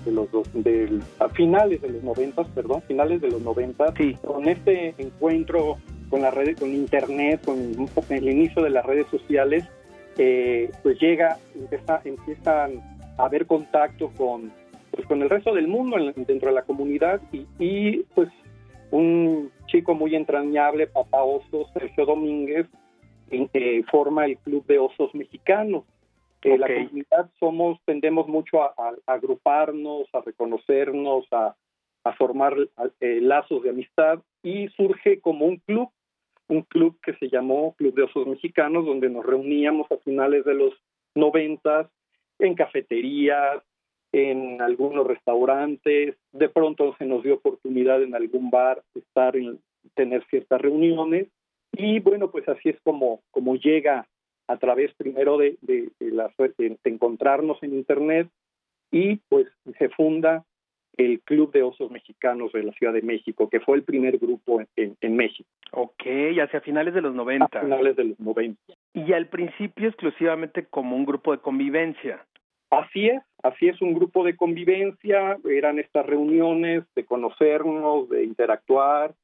los 0.07 0.31
dos, 0.31 0.49
a 1.19 1.29
finales 1.31 1.83
de 1.83 1.89
los 1.91 2.03
noventas, 2.03 2.47
perdón, 2.55 2.83
finales 2.83 3.21
de 3.21 3.31
los 3.31 3.43
noventas, 3.43 3.93
sí. 3.97 4.17
con 4.25 4.49
este 4.49 4.95
encuentro 4.99 5.79
con 6.11 6.23
la 6.23 6.31
red, 6.31 6.57
con 6.57 6.73
internet, 6.73 7.45
con 7.45 7.59
el 8.11 8.29
inicio 8.29 8.63
de 8.63 8.71
las 8.71 8.87
redes 8.87 9.07
sociales, 9.09 9.65
eh, 10.19 10.71
pues 10.83 10.99
llega, 10.99 11.39
empieza, 11.55 12.01
empiezan 12.05 12.81
a 13.19 13.25
haber 13.25 13.47
contacto 13.47 14.11
con, 14.17 14.53
pues 14.91 15.07
con 15.07 15.23
el 15.23 15.29
resto 15.29 15.55
del 15.55 15.69
mundo 15.69 15.97
dentro 16.15 16.49
de 16.49 16.55
la 16.55 16.63
comunidad 16.63 17.21
y, 17.33 17.47
y 17.59 18.05
pues 18.15 18.29
un 18.91 19.51
chico 19.67 19.95
muy 19.95 20.15
entrañable, 20.15 20.87
papá 20.87 21.23
oso, 21.23 21.69
Sergio 21.73 22.07
Domínguez, 22.07 22.67
que 23.29 23.85
forma 23.91 24.27
el 24.27 24.39
Club 24.39 24.65
de 24.67 24.79
Osos 24.79 25.15
Mexicanos. 25.15 25.85
Eh, 26.43 26.59
la 26.59 26.69
comunidad 26.69 27.31
somos, 27.41 27.81
tendemos 27.85 28.29
mucho 28.29 28.63
a, 28.63 28.73
agruparnos, 29.07 30.07
a 30.13 30.21
reconocernos, 30.21 31.27
a, 31.33 31.55
formar 32.17 32.55
eh, 33.01 33.19
lazos 33.21 33.65
de 33.65 33.71
amistad 33.71 34.21
y 34.41 34.69
surge 34.69 35.21
como 35.21 35.45
un 35.45 35.57
club, 35.57 35.91
un 36.47 36.63
club 36.63 36.97
que 37.03 37.15
se 37.15 37.29
llamó 37.29 37.75
Club 37.75 37.95
de 37.95 38.05
Osos 38.05 38.29
Mexicanos, 38.29 38.87
donde 38.87 39.11
nos 39.11 39.27
reuníamos 39.27 39.91
a 39.91 39.97
finales 39.97 40.45
de 40.45 40.55
los 40.55 40.73
noventas 41.17 41.89
en 42.39 42.55
cafeterías, 42.55 43.61
en 44.13 44.61
algunos 44.63 45.07
restaurantes, 45.07 46.17
de 46.33 46.49
pronto 46.49 46.95
se 46.99 47.05
nos 47.05 47.23
dio 47.23 47.35
oportunidad 47.35 48.03
en 48.03 48.15
algún 48.15 48.51
bar 48.51 48.83
estar 48.95 49.37
en 49.37 49.59
tener 49.95 50.25
ciertas 50.31 50.61
reuniones 50.61 51.29
y 51.73 52.01
bueno, 52.01 52.31
pues 52.31 52.49
así 52.49 52.71
es 52.71 52.81
como, 52.83 53.21
como 53.31 53.57
llega 53.57 54.07
a 54.49 54.57
través 54.57 54.95
primero 54.95 55.37
de, 55.37 55.57
de, 55.61 55.91
la, 56.01 56.33
de, 56.39 56.79
encontrarnos 56.85 57.63
en 57.63 57.75
internet 57.75 58.29
y 58.91 59.17
pues 59.29 59.47
se 59.79 59.89
funda 59.91 60.45
el 60.97 61.21
Club 61.21 61.53
de 61.53 61.63
Osos 61.63 61.91
Mexicanos 61.91 62.53
de 62.53 62.63
la 62.63 62.73
Ciudad 62.73 62.95
de 62.95 63.03
México, 63.03 63.51
que 63.51 63.61
fue 63.61 63.77
el 63.77 63.83
primer 63.83 64.17
grupo 64.17 64.63
en, 64.77 64.97
en, 64.99 65.17
México. 65.17 65.49
Ok, 65.73 66.03
hacia 66.43 66.63
finales 66.63 66.95
de 66.95 67.03
los 67.03 67.15
90. 67.15 67.45
A 67.45 67.61
finales 67.61 67.97
de 67.97 68.05
los 68.05 68.21
90. 68.21 68.59
Y 68.95 69.13
al 69.13 69.29
principio 69.29 69.89
exclusivamente 69.89 70.65
como 70.65 70.97
un 70.97 71.05
grupo 71.05 71.33
de 71.33 71.39
convivencia. 71.39 72.25
Así 72.71 73.09
es, 73.09 73.23
así 73.43 73.69
es 73.69 73.81
un 73.81 73.95
grupo 73.95 74.25
de 74.25 74.37
convivencia, 74.37 75.39
eran 75.49 75.79
estas 75.79 76.05
reuniones 76.05 76.85
de 76.95 77.05
conocernos, 77.05 78.09
de 78.09 78.25
interactuar, 78.25 79.15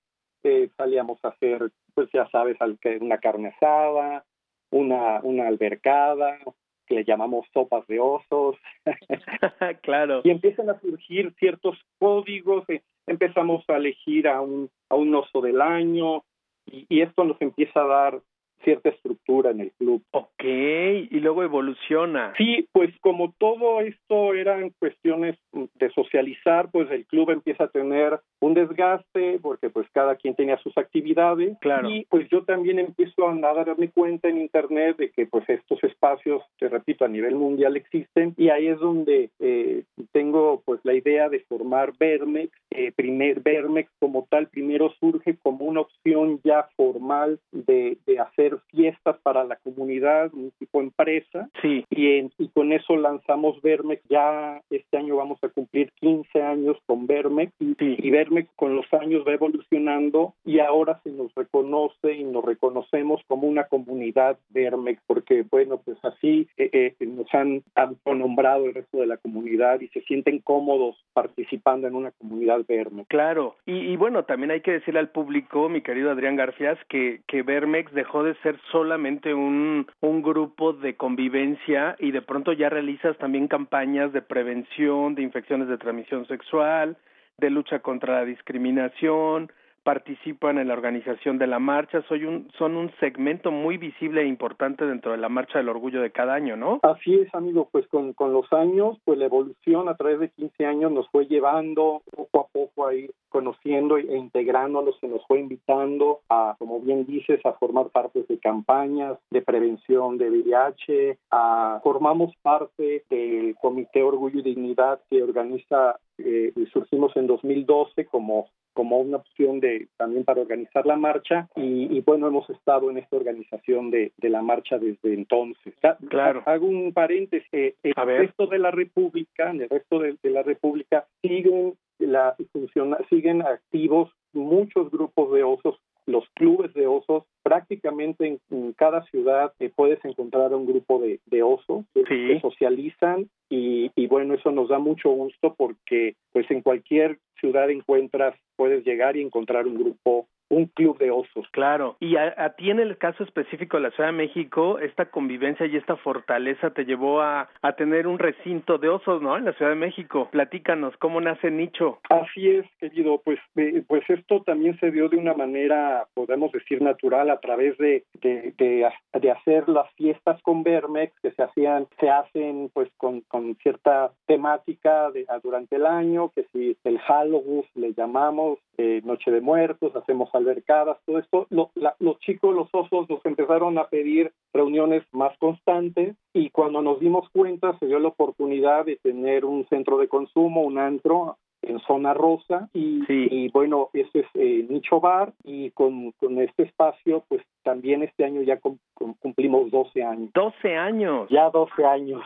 eh, 0.45 0.69
salíamos 0.77 1.19
a 1.25 1.29
hacer, 1.29 1.71
pues 1.95 2.09
ya 2.13 2.29
sabes, 2.31 2.57
una 3.01 3.19
carne 3.19 3.49
asada, 3.49 4.25
una, 4.71 5.21
una 5.23 5.49
albercada, 5.49 6.39
que 6.87 6.95
le 6.95 7.05
llamamos 7.05 7.47
sopas 7.53 7.87
de 7.89 7.99
osos. 7.99 8.57
claro. 9.83 10.21
Y 10.25 10.31
empiezan 10.31 10.71
a 10.71 10.81
surgir 10.81 11.35
ciertos 11.39 11.79
códigos, 11.99 12.69
eh, 12.69 12.83
empezamos 13.07 13.65
a 13.69 13.77
elegir 13.77 14.29
a 14.29 14.41
un, 14.41 14.71
a 14.89 14.95
un 14.95 15.15
oso 15.15 15.41
del 15.41 15.61
año, 15.61 16.23
y 16.67 17.03
esto 17.03 17.25
nos 17.25 17.41
empieza 17.41 17.81
a 17.81 17.87
dar 17.87 18.23
cierta 18.62 18.88
estructura 18.88 19.50
en 19.50 19.61
el 19.61 19.73
club. 19.73 20.02
Ok, 20.12 20.45
y 20.45 21.21
luego 21.21 21.42
evoluciona. 21.42 22.33
Sí, 22.37 22.69
pues 22.73 22.90
como 23.00 23.33
todo 23.38 23.81
esto 23.81 24.35
eran 24.35 24.71
cuestiones 24.78 25.37
de 25.52 25.90
socializar, 25.90 26.71
pues 26.71 26.90
el 26.90 27.07
club 27.07 27.31
empieza 27.31 27.64
a 27.64 27.69
tener 27.69 28.21
un 28.40 28.54
desgaste 28.54 29.38
porque 29.40 29.71
pues 29.71 29.87
cada 29.92 30.16
quien 30.16 30.35
tenía 30.35 30.59
sus 30.59 30.76
actividades 30.76 31.57
claro. 31.61 31.88
y 31.88 32.07
pues 32.07 32.28
yo 32.28 32.42
también 32.45 32.78
empiezo 32.78 33.28
a 33.28 33.35
darme 33.35 33.88
cuenta 33.90 34.28
en 34.28 34.40
internet 34.40 34.97
de 34.97 35.11
que 35.11 35.26
pues 35.26 35.49
estos 35.49 35.83
espacios, 35.85 36.42
te 36.59 36.69
repito, 36.69 37.04
a 37.04 37.09
nivel 37.09 37.35
mundial 37.35 37.76
existen 37.76 38.35
y 38.37 38.49
ahí 38.49 38.66
es 38.66 38.78
donde 38.78 39.31
eh, 39.38 39.85
tengo 40.12 40.62
pues 40.64 40.81
la 40.85 40.95
idea 40.95 41.28
de 41.28 41.40
formar 41.40 41.92
Vermex, 41.99 42.52
eh, 42.71 42.92
primer 42.92 43.40
Vermex 43.40 43.90
como 43.99 44.26
tal 44.31 44.49
primero 44.49 44.92
surge 44.99 45.37
como 45.42 45.64
una 45.64 45.81
opción 45.81 46.40
ya 46.45 46.69
formal 46.76 47.38
de, 47.52 47.99
de 48.07 48.19
hacer 48.19 48.51
fiestas 48.71 49.16
para 49.23 49.44
la 49.44 49.56
comunidad 49.56 50.30
grupo 50.32 50.80
empresa. 50.80 51.49
Sí. 51.61 51.85
Y, 51.90 52.30
y 52.38 52.49
con 52.49 52.73
eso 52.73 52.97
lanzamos 52.97 53.61
Vermex. 53.62 54.02
Ya 54.09 54.61
este 54.71 54.97
año 54.97 55.16
vamos 55.16 55.42
a 55.42 55.49
cumplir 55.49 55.90
15 56.00 56.42
años 56.42 56.76
con 56.87 57.06
Vermex. 57.06 57.52
Y, 57.61 57.75
Sí. 57.78 57.97
y 57.99 58.11
Vermex 58.11 58.49
con 58.54 58.76
los 58.76 58.87
años 58.92 59.25
va 59.26 59.32
evolucionando 59.32 60.35
y 60.44 60.59
ahora 60.61 61.00
se 61.02 61.11
nos 61.11 61.35
reconoce 61.35 62.12
y 62.12 62.25
nos 62.25 62.44
reconocemos 62.44 63.21
como 63.26 63.49
una 63.49 63.64
comunidad 63.64 64.38
Vermex, 64.50 65.00
porque, 65.06 65.44
bueno, 65.50 65.78
pues 65.85 65.99
así 66.04 66.49
eh, 66.56 66.94
eh, 67.00 67.06
nos 67.06 67.32
han 67.35 67.62
nombrado 68.06 68.66
el 68.66 68.75
resto 68.75 68.99
de 68.99 69.06
la 69.06 69.16
comunidad 69.16 69.80
y 69.80 69.88
se 69.88 70.02
sienten 70.02 70.38
cómodos 70.40 70.97
participando 71.12 71.88
en 71.88 71.94
una 71.94 72.11
comunidad 72.12 72.61
Vermex. 72.68 73.09
Claro, 73.09 73.56
y, 73.66 73.76
y 73.78 73.97
bueno, 73.97 74.25
también 74.25 74.50
hay 74.50 74.61
que 74.61 74.73
decirle 74.73 75.00
al 75.00 75.11
público, 75.11 75.68
mi 75.68 75.80
querido 75.80 76.11
Adrián 76.11 76.37
Garfias, 76.37 76.78
que, 76.88 77.23
que 77.26 77.42
Vermex 77.42 77.92
dejó 77.92 78.23
de 78.23 78.35
ser 78.43 78.59
solamente 78.71 79.35
un, 79.35 79.87
un 80.01 80.23
grupo 80.23 80.73
de 80.73 80.97
convivencia 80.97 81.97
y 81.99 82.11
de 82.11 82.23
pronto 82.23 82.53
ya 82.53 82.69
realizas 82.69 83.17
también 83.19 83.49
campañas 83.49 84.13
de 84.13 84.23
prevención 84.23 85.15
de 85.15 85.23
infecciones 85.23 85.69
de 85.69 85.79
transmisión 85.79 86.27
sexual, 86.27 86.97
de 87.39 87.51
lucha 87.51 87.81
contra 87.81 88.15
la 88.21 88.25
discriminación, 88.25 89.51
participan 89.83 90.59
en 90.59 90.69
la 90.69 90.75
organización 90.75 91.39
de 91.39 91.47
la 91.47 91.59
marcha, 91.59 92.03
soy 92.09 92.25
un, 92.25 92.49
son 92.59 92.77
un 92.77 92.91
segmento 93.01 93.51
muy 93.51 93.77
visible 93.77 94.23
e 94.23 94.27
importante 94.27 94.85
dentro 94.85 95.12
de 95.12 95.19
la 95.19 95.29
marcha 95.29 95.59
del 95.59 95.69
orgullo 95.69 96.01
de 96.01 96.12
cada 96.12 96.35
año, 96.35 96.57
¿no? 96.57 96.81
Así 96.83 97.15
es, 97.15 97.35
amigo, 97.35 97.69
pues 97.71 97.87
con, 97.89 98.12
con 98.12 98.33
los 98.33 98.53
años, 98.53 98.99
pues 99.05 99.19
la 99.19 99.27
evolución 99.27 99.89
a 99.89 99.97
través 99.97 100.21
de 100.21 100.31
15 100.31 100.67
años 100.67 100.93
nos 100.93 101.09
fue 101.11 101.27
llevando 101.27 102.03
poco 102.11 102.41
a 102.41 102.47
poco 102.49 102.87
a 102.87 102.95
ir 102.95 103.12
conociendo 103.29 103.97
e 103.97 104.17
integrándonos, 104.17 104.99
se 105.01 105.09
nos 105.09 105.27
fue 105.27 105.41
invitando 105.41 106.21
a, 106.29 106.55
como 106.59 106.81
bien 106.81 107.07
dices, 107.07 107.45
a 107.45 107.55
formar 107.55 107.89
parte 107.89 108.25
de 108.29 108.39
campañas 108.39 109.19
de 109.31 109.43
prevención 109.43 110.19
de 110.19 110.31
VIH, 110.31 111.19
a, 111.31 111.81
formamos 111.83 112.35
parte 112.43 113.05
del 113.09 113.57
Comité 113.61 114.03
Orgullo 114.03 114.41
y 114.41 114.43
Dignidad 114.43 115.01
que 115.11 115.23
organiza, 115.23 115.99
eh, 116.19 116.53
surgimos 116.73 117.17
en 117.17 117.27
2012 117.27 118.07
como 118.07 118.47
como 118.73 118.99
una 118.99 119.19
opción 119.19 119.61
de 119.61 119.88
también 119.97 120.25
para 120.25 120.41
organizar 120.41 120.87
la 120.87 120.97
marcha 120.97 121.49
y, 121.57 121.97
y 121.97 122.00
bueno 122.00 122.29
hemos 122.29 122.49
estado 122.50 122.91
en 122.91 122.99
esta 122.99 123.17
organización 123.17 123.91
de, 123.91 124.12
de 124.17 124.29
la 124.31 124.43
marcha 124.43 124.79
desde 124.79 125.14
entonces 125.14 125.75
claro 126.09 126.43
hago 126.47 126.67
un 126.67 126.93
paréntesis 126.93 127.49
eh, 127.52 127.75
el 127.83 127.93
A 127.97 128.05
ver. 128.05 128.21
resto 128.23 128.47
de 128.47 128.59
la 128.59 128.71
república 128.71 129.50
en 129.50 129.62
el 129.62 129.69
resto 129.69 129.99
de, 129.99 130.17
de 130.23 130.31
la 130.31 130.43
república 130.43 131.07
siguen 131.21 131.75
la 132.06 132.37
funciona 132.52 132.99
siguen 133.09 133.42
activos 133.42 134.11
muchos 134.32 134.90
grupos 134.90 135.32
de 135.32 135.42
osos 135.42 135.76
los 136.06 136.25
clubes 136.35 136.75
de 136.75 136.87
osos 136.88 137.25
prácticamente 137.44 138.26
en, 138.26 138.40
en 138.50 138.73
cada 138.73 139.02
ciudad 139.04 139.52
eh, 139.61 139.71
puedes 139.75 140.04
encontrar 140.04 140.52
un 140.52 140.66
grupo 140.66 140.99
de, 140.99 141.21
de 141.26 141.42
osos 141.42 141.85
Sí. 141.94 142.02
que 142.28 142.40
socializan 142.40 143.28
y, 143.49 143.90
y 143.94 144.06
bueno 144.09 144.35
eso 144.35 144.50
nos 144.50 144.68
da 144.68 144.78
mucho 144.78 145.11
gusto 145.11 145.54
porque 145.56 146.16
pues 146.32 146.50
en 146.50 146.62
cualquier 146.62 147.18
ciudad 147.38 147.71
encuentras 147.71 148.35
puedes 148.56 148.85
llegar 148.85 149.16
y 149.16 149.23
encontrar 149.23 149.66
un 149.66 149.75
grupo 149.78 150.26
un 150.52 150.66
club 150.66 150.99
de 150.99 151.11
osos 151.11 151.47
Claro, 151.50 151.97
y 151.99 152.16
a, 152.16 152.35
a 152.37 152.50
ti 152.50 152.71
en 152.71 152.78
el 152.78 152.99
caso 152.99 153.25
específico 153.25 153.76
de 153.78 153.85
la 153.85 153.90
Ciudad 153.92 154.11
de 154.11 154.16
México, 154.16 154.78
esta 154.78 155.06
convivencia 155.06 155.66
y 155.66 155.76
esta 155.76 155.97
fortaleza 155.97 156.71
te 156.71 156.85
llevó 156.85 157.23
a, 157.23 157.49
a 157.62 157.73
tener 157.73 158.06
un 158.06 158.18
recinto 158.18 158.76
de 158.78 158.88
osos, 158.90 159.23
¿no? 159.23 159.37
En 159.37 159.44
la 159.47 159.52
Ciudad 159.54 159.71
de 159.71 159.76
México. 159.76 160.28
Platícanos, 160.30 160.94
¿cómo 160.99 161.21
nace 161.21 161.50
Nicho? 161.50 161.99
Así 162.11 162.49
es, 162.49 162.66
querido. 162.78 163.21
Pues, 163.25 163.38
eh, 163.56 163.82
pues 163.88 164.02
esto 164.09 164.42
también 164.42 164.78
se 164.78 164.90
dio 164.90 165.09
de 165.09 165.16
una 165.16 165.35
manera, 165.35 166.06
podemos 166.14 166.52
decir, 166.52 166.82
natural 166.82 167.30
a 167.30 167.40
través 167.40 167.76
de, 167.78 168.04
de, 168.21 168.52
de, 168.59 168.88
de 169.21 169.30
hacer 169.30 169.68
las 169.68 169.90
fiestas 169.94 170.40
con 170.42 170.62
Vermex 170.62 171.12
que 171.23 171.30
se 171.32 171.42
hacían, 171.42 171.87
se 171.99 172.11
hacen 172.11 172.71
pues 172.75 172.90
con, 172.99 173.23
con 173.23 173.54
cierta 173.56 174.12
temática 174.26 175.11
de, 175.11 175.25
a- 175.28 175.38
durante 175.38 175.76
el 175.76 175.87
año, 175.87 176.30
que 176.35 176.44
si 176.52 176.76
el 176.85 176.99
Halloween 176.99 177.64
le 177.75 177.94
llamamos, 177.94 178.59
eh, 178.78 179.00
Noche 179.04 179.30
de 179.30 179.40
Muertos, 179.40 179.94
hacemos 179.97 180.30
albercadas, 180.43 180.99
todo 181.07 181.19
esto. 181.19 181.47
Lo- 181.51 181.71
la- 181.75 181.95
los 182.01 182.19
chicos, 182.21 182.55
los 182.55 182.69
osos, 182.73 183.09
nos 183.09 183.25
empezaron 183.25 183.79
a 183.79 183.89
pedir 183.89 184.33
reuniones 184.53 185.03
más 185.13 185.37
constantes 185.39 186.17
y 186.35 186.51
cuando 186.51 186.83
nos 186.83 187.01
dimos 187.01 187.29
cuenta 187.31 187.79
se 187.79 187.87
dio 187.87 187.99
la 187.99 188.09
oportunidad 188.09 188.85
de 188.85 188.97
tener 188.97 189.45
un 189.45 189.67
centro 189.69 189.99
de 189.99 190.09
consumo, 190.09 190.63
un 190.63 190.79
antro 190.79 191.37
en 191.63 191.79
zona 191.81 192.13
rosa 192.13 192.69
y, 192.75 193.03
Sí. 193.07 193.29
y 193.31 193.49
bueno, 193.51 193.89
ese 193.93 194.21
es 194.21 194.27
eh, 194.35 194.67
Nicho 194.69 194.99
Bar 195.01 195.33
y 195.45 195.71
con, 195.71 196.11
con 196.13 196.41
este 196.41 196.65
espacio 196.65 197.23
pues 197.29 197.41
también 197.63 198.03
este 198.03 198.25
año 198.25 198.43
ya 198.43 198.59
cum- 198.59 198.79
cum- 198.95 199.15
cumplimos 199.21 199.71
12 199.71 200.03
años. 200.03 200.31
12 200.35 200.75
años. 200.77 201.29
Ya 201.31 201.51
12 201.51 201.85
años. 201.85 202.21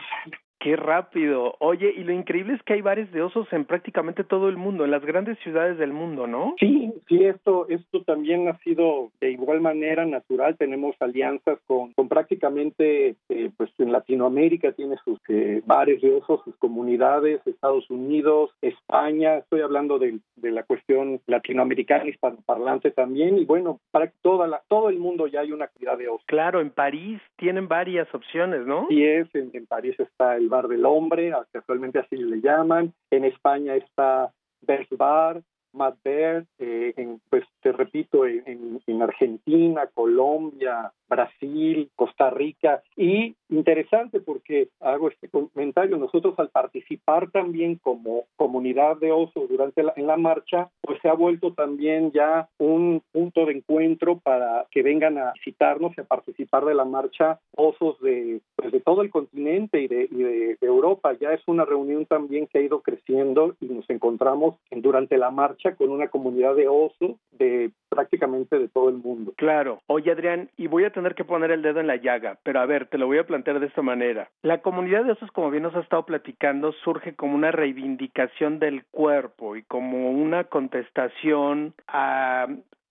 Qué 0.59 0.75
rápido. 0.75 1.55
Oye, 1.59 1.93
y 1.95 2.03
lo 2.03 2.11
increíble 2.11 2.53
es 2.53 2.63
que 2.63 2.73
hay 2.73 2.81
bares 2.81 3.11
de 3.11 3.21
osos 3.21 3.47
en 3.53 3.65
prácticamente 3.65 4.23
todo 4.23 4.49
el 4.49 4.57
mundo, 4.57 4.85
en 4.85 4.91
las 4.91 5.05
grandes 5.05 5.37
ciudades 5.39 5.77
del 5.77 5.93
mundo, 5.93 6.25
¿no? 6.25 6.55
Sí, 6.59 6.93
sí, 7.07 7.23
esto, 7.23 7.67
esto 7.69 8.03
también 8.03 8.47
ha 8.47 8.57
sido 8.59 9.11
de 9.21 9.31
igual 9.31 9.61
manera 9.61 10.05
natural. 10.05 10.57
Tenemos 10.57 10.95
alianzas 10.99 11.59
con, 11.67 11.93
con 11.93 12.07
prácticamente, 12.07 13.15
eh, 13.29 13.51
pues 13.55 13.69
en 13.77 13.91
Latinoamérica 13.91 14.71
tiene 14.71 14.95
sus 15.05 15.19
eh, 15.29 15.61
bares 15.65 16.01
de 16.01 16.15
osos, 16.15 16.43
sus 16.43 16.55
comunidades, 16.57 17.39
Estados 17.45 17.89
Unidos, 17.89 18.51
España. 18.61 19.37
Estoy 19.37 19.61
hablando 19.61 19.99
de, 19.99 20.19
de 20.37 20.51
la 20.51 20.63
cuestión 20.63 21.21
latinoamericana 21.27 22.09
hispanoparlante 22.09 22.91
también. 22.91 23.37
Y 23.37 23.45
bueno, 23.45 23.79
para 23.91 24.11
toda 24.21 24.47
la, 24.47 24.61
todo 24.67 24.89
el 24.89 24.97
mundo 24.97 25.27
ya 25.27 25.41
hay 25.41 25.51
una 25.51 25.65
actividad 25.65 25.97
de 25.97 26.07
osos. 26.07 26.25
Claro, 26.25 26.61
en 26.61 26.71
París 26.71 27.21
tienen 27.35 27.67
varias 27.67 28.13
opciones, 28.13 28.65
¿no? 28.65 28.85
Así 28.85 29.05
es, 29.05 29.27
en, 29.35 29.51
en 29.53 29.65
París 29.67 29.95
está 29.99 30.35
el 30.35 30.46
Bar 30.49 30.67
del 30.67 30.85
Hombre, 30.85 31.33
a- 31.33 31.45
casualmente 31.51 31.99
así 31.99 32.15
le 32.17 32.41
llaman. 32.41 32.93
En 33.11 33.25
España 33.25 33.75
está 33.75 34.31
Best 34.61 34.91
Bar, 34.97 35.41
Mad 35.77 35.93
Bear, 36.03 36.45
eh, 36.59 36.93
en, 36.97 37.21
pues 37.29 37.43
te 37.61 37.71
repito, 37.71 38.25
en, 38.25 38.43
en- 38.45 38.81
en 38.85 39.01
Argentina, 39.01 39.87
Colombia, 39.93 40.91
Brasil, 41.09 41.89
Costa 41.95 42.29
Rica. 42.29 42.81
Y 42.95 43.35
interesante 43.49 44.19
porque 44.19 44.69
hago 44.81 45.09
este 45.09 45.29
comentario, 45.29 45.97
nosotros 45.97 46.33
al 46.37 46.49
participar 46.49 47.31
también 47.31 47.75
como 47.75 48.25
comunidad 48.35 48.97
de 48.97 49.11
osos 49.11 49.47
durante 49.49 49.83
la, 49.83 49.93
en 49.95 50.07
la 50.07 50.17
marcha, 50.17 50.69
pues 50.81 50.99
se 51.01 51.09
ha 51.09 51.13
vuelto 51.13 51.53
también 51.53 52.11
ya 52.11 52.49
un 52.57 53.01
punto 53.11 53.45
de 53.45 53.53
encuentro 53.53 54.19
para 54.19 54.65
que 54.71 54.83
vengan 54.83 55.17
a 55.17 55.31
visitarnos 55.33 55.93
y 55.97 56.01
a 56.01 56.05
participar 56.05 56.65
de 56.65 56.75
la 56.75 56.85
marcha 56.85 57.39
osos 57.55 57.99
de, 58.01 58.41
pues 58.55 58.71
de 58.71 58.79
todo 58.81 59.01
el 59.01 59.09
continente 59.09 59.81
y, 59.81 59.87
de, 59.87 60.07
y 60.11 60.23
de, 60.23 60.57
de 60.59 60.67
Europa. 60.67 61.13
Ya 61.19 61.31
es 61.33 61.41
una 61.47 61.65
reunión 61.65 62.05
también 62.05 62.47
que 62.47 62.59
ha 62.59 62.61
ido 62.61 62.81
creciendo 62.81 63.55
y 63.61 63.67
nos 63.67 63.89
encontramos 63.89 64.55
en- 64.71 64.81
durante 64.81 65.17
la 65.17 65.31
marcha 65.31 65.66
con 65.75 65.89
una 65.89 66.07
comunidad 66.07 66.55
de 66.55 66.67
osos 66.67 67.17
de 67.31 67.71
prácticamente 67.89 68.57
de 68.59 68.67
todo 68.67 68.89
el 68.89 68.97
mundo. 68.97 69.33
Claro. 69.37 69.81
Oye, 69.87 70.11
Adrián, 70.11 70.49
y 70.57 70.67
voy 70.67 70.83
a 70.85 70.91
tener 70.91 71.15
que 71.15 71.23
poner 71.23 71.51
el 71.51 71.61
dedo 71.61 71.79
en 71.79 71.87
la 71.87 71.95
llaga, 71.95 72.37
pero 72.43 72.59
a 72.59 72.65
ver, 72.65 72.87
te 72.87 72.97
lo 72.97 73.07
voy 73.07 73.17
a 73.17 73.25
plantear 73.25 73.59
de 73.59 73.67
esta 73.67 73.81
manera. 73.81 74.29
La 74.41 74.61
comunidad 74.61 75.03
de 75.03 75.13
osos, 75.13 75.31
como 75.31 75.51
bien 75.51 75.63
nos 75.63 75.75
ha 75.75 75.81
estado 75.81 76.05
platicando, 76.05 76.71
surge 76.83 77.15
como 77.15 77.35
una 77.35 77.51
reivindicación 77.51 78.59
del 78.59 78.85
cuerpo 78.85 79.55
y 79.55 79.63
como 79.63 80.11
una 80.11 80.45
contestación 80.45 81.73
a 81.87 82.47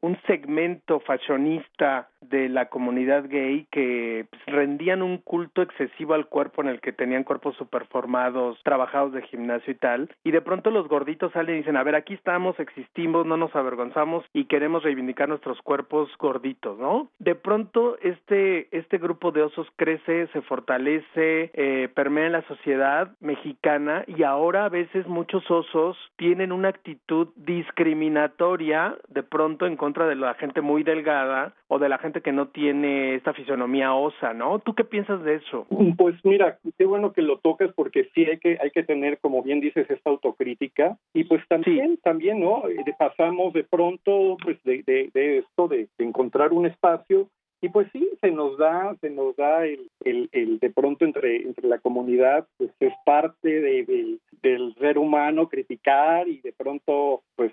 un 0.06 0.16
segmento 0.26 1.00
fashionista 1.00 2.08
de 2.20 2.48
la 2.48 2.66
comunidad 2.66 3.28
gay 3.28 3.66
que 3.70 4.26
pues, 4.30 4.42
rendían 4.46 5.02
un 5.02 5.18
culto 5.18 5.62
excesivo 5.62 6.14
al 6.14 6.26
cuerpo 6.26 6.62
en 6.62 6.68
el 6.68 6.80
que 6.80 6.92
tenían 6.92 7.24
cuerpos 7.24 7.56
superformados, 7.56 8.58
trabajados 8.62 9.12
de 9.12 9.22
gimnasio 9.22 9.72
y 9.72 9.76
tal, 9.76 10.10
y 10.24 10.30
de 10.30 10.40
pronto 10.40 10.70
los 10.70 10.88
gorditos 10.88 11.32
salen 11.32 11.56
y 11.56 11.58
dicen, 11.58 11.76
a 11.76 11.82
ver, 11.82 11.94
aquí 11.94 12.14
estamos, 12.14 12.58
existimos, 12.60 13.26
no 13.26 13.36
nos 13.36 13.54
avergonzamos 13.54 14.24
y 14.32 14.44
queremos 14.46 14.82
reivindicar 14.82 15.28
nuestros 15.28 15.60
cuerpos 15.62 16.08
gorditos, 16.18 16.78
¿no? 16.78 17.10
De 17.18 17.34
pronto 17.34 17.98
este, 18.00 18.68
este 18.76 18.98
grupo 18.98 19.32
de 19.32 19.42
osos 19.42 19.66
crece, 19.76 20.28
se 20.28 20.40
fortalece, 20.42 21.50
eh, 21.52 21.88
permea 21.94 22.26
en 22.26 22.32
la 22.32 22.42
sociedad 22.42 23.10
mexicana 23.20 24.04
y 24.06 24.22
ahora 24.22 24.64
a 24.64 24.68
veces 24.68 25.06
muchos 25.06 25.48
osos 25.50 25.96
tienen 26.16 26.52
una 26.52 26.68
actitud 26.68 27.28
discriminatoria 27.36 28.96
de 29.08 29.22
pronto 29.22 29.66
en 29.66 29.76
contra 29.76 29.95
de 30.04 30.16
la 30.16 30.34
gente 30.34 30.60
muy 30.60 30.82
delgada 30.82 31.54
o 31.68 31.78
de 31.78 31.88
la 31.88 31.96
gente 31.98 32.20
que 32.20 32.32
no 32.32 32.48
tiene 32.48 33.14
esta 33.14 33.32
fisonomía 33.32 33.94
osa, 33.94 34.34
¿no? 34.34 34.58
¿Tú 34.58 34.74
qué 34.74 34.84
piensas 34.84 35.22
de 35.24 35.36
eso? 35.36 35.66
Pues 35.96 36.14
mira, 36.24 36.58
qué 36.76 36.84
bueno 36.84 37.12
que 37.12 37.22
lo 37.22 37.38
tocas 37.38 37.72
porque 37.74 38.10
sí 38.14 38.24
hay 38.26 38.38
que 38.38 38.58
hay 38.60 38.70
que 38.70 38.82
tener, 38.82 39.18
como 39.18 39.42
bien 39.42 39.60
dices, 39.60 39.88
esta 39.90 40.10
autocrítica 40.10 40.98
y 41.14 41.24
pues 41.24 41.42
también 41.48 41.96
también 42.02 42.40
no 42.40 42.64
Eh, 42.68 42.94
pasamos 42.98 43.52
de 43.52 43.64
pronto 43.64 44.36
pues 44.42 44.62
de, 44.64 44.82
de, 44.82 45.10
de 45.14 45.38
esto 45.38 45.68
de, 45.68 45.88
de 45.98 46.04
encontrar 46.04 46.52
un 46.52 46.66
espacio 46.66 47.28
y 47.60 47.68
pues 47.68 47.88
sí 47.92 48.08
se 48.20 48.30
nos 48.30 48.58
da 48.58 48.94
se 49.00 49.10
nos 49.10 49.34
da 49.36 49.64
el, 49.64 49.90
el, 50.04 50.28
el 50.32 50.58
de 50.58 50.70
pronto 50.70 51.04
entre 51.04 51.42
entre 51.42 51.68
la 51.68 51.78
comunidad 51.78 52.46
pues 52.58 52.70
es 52.80 52.92
parte 53.04 53.48
de, 53.48 53.84
de, 53.84 54.18
del 54.46 54.74
ser 54.76 54.98
humano 54.98 55.48
criticar 55.48 56.28
y 56.28 56.40
de 56.40 56.52
pronto 56.52 57.22
pues 57.34 57.52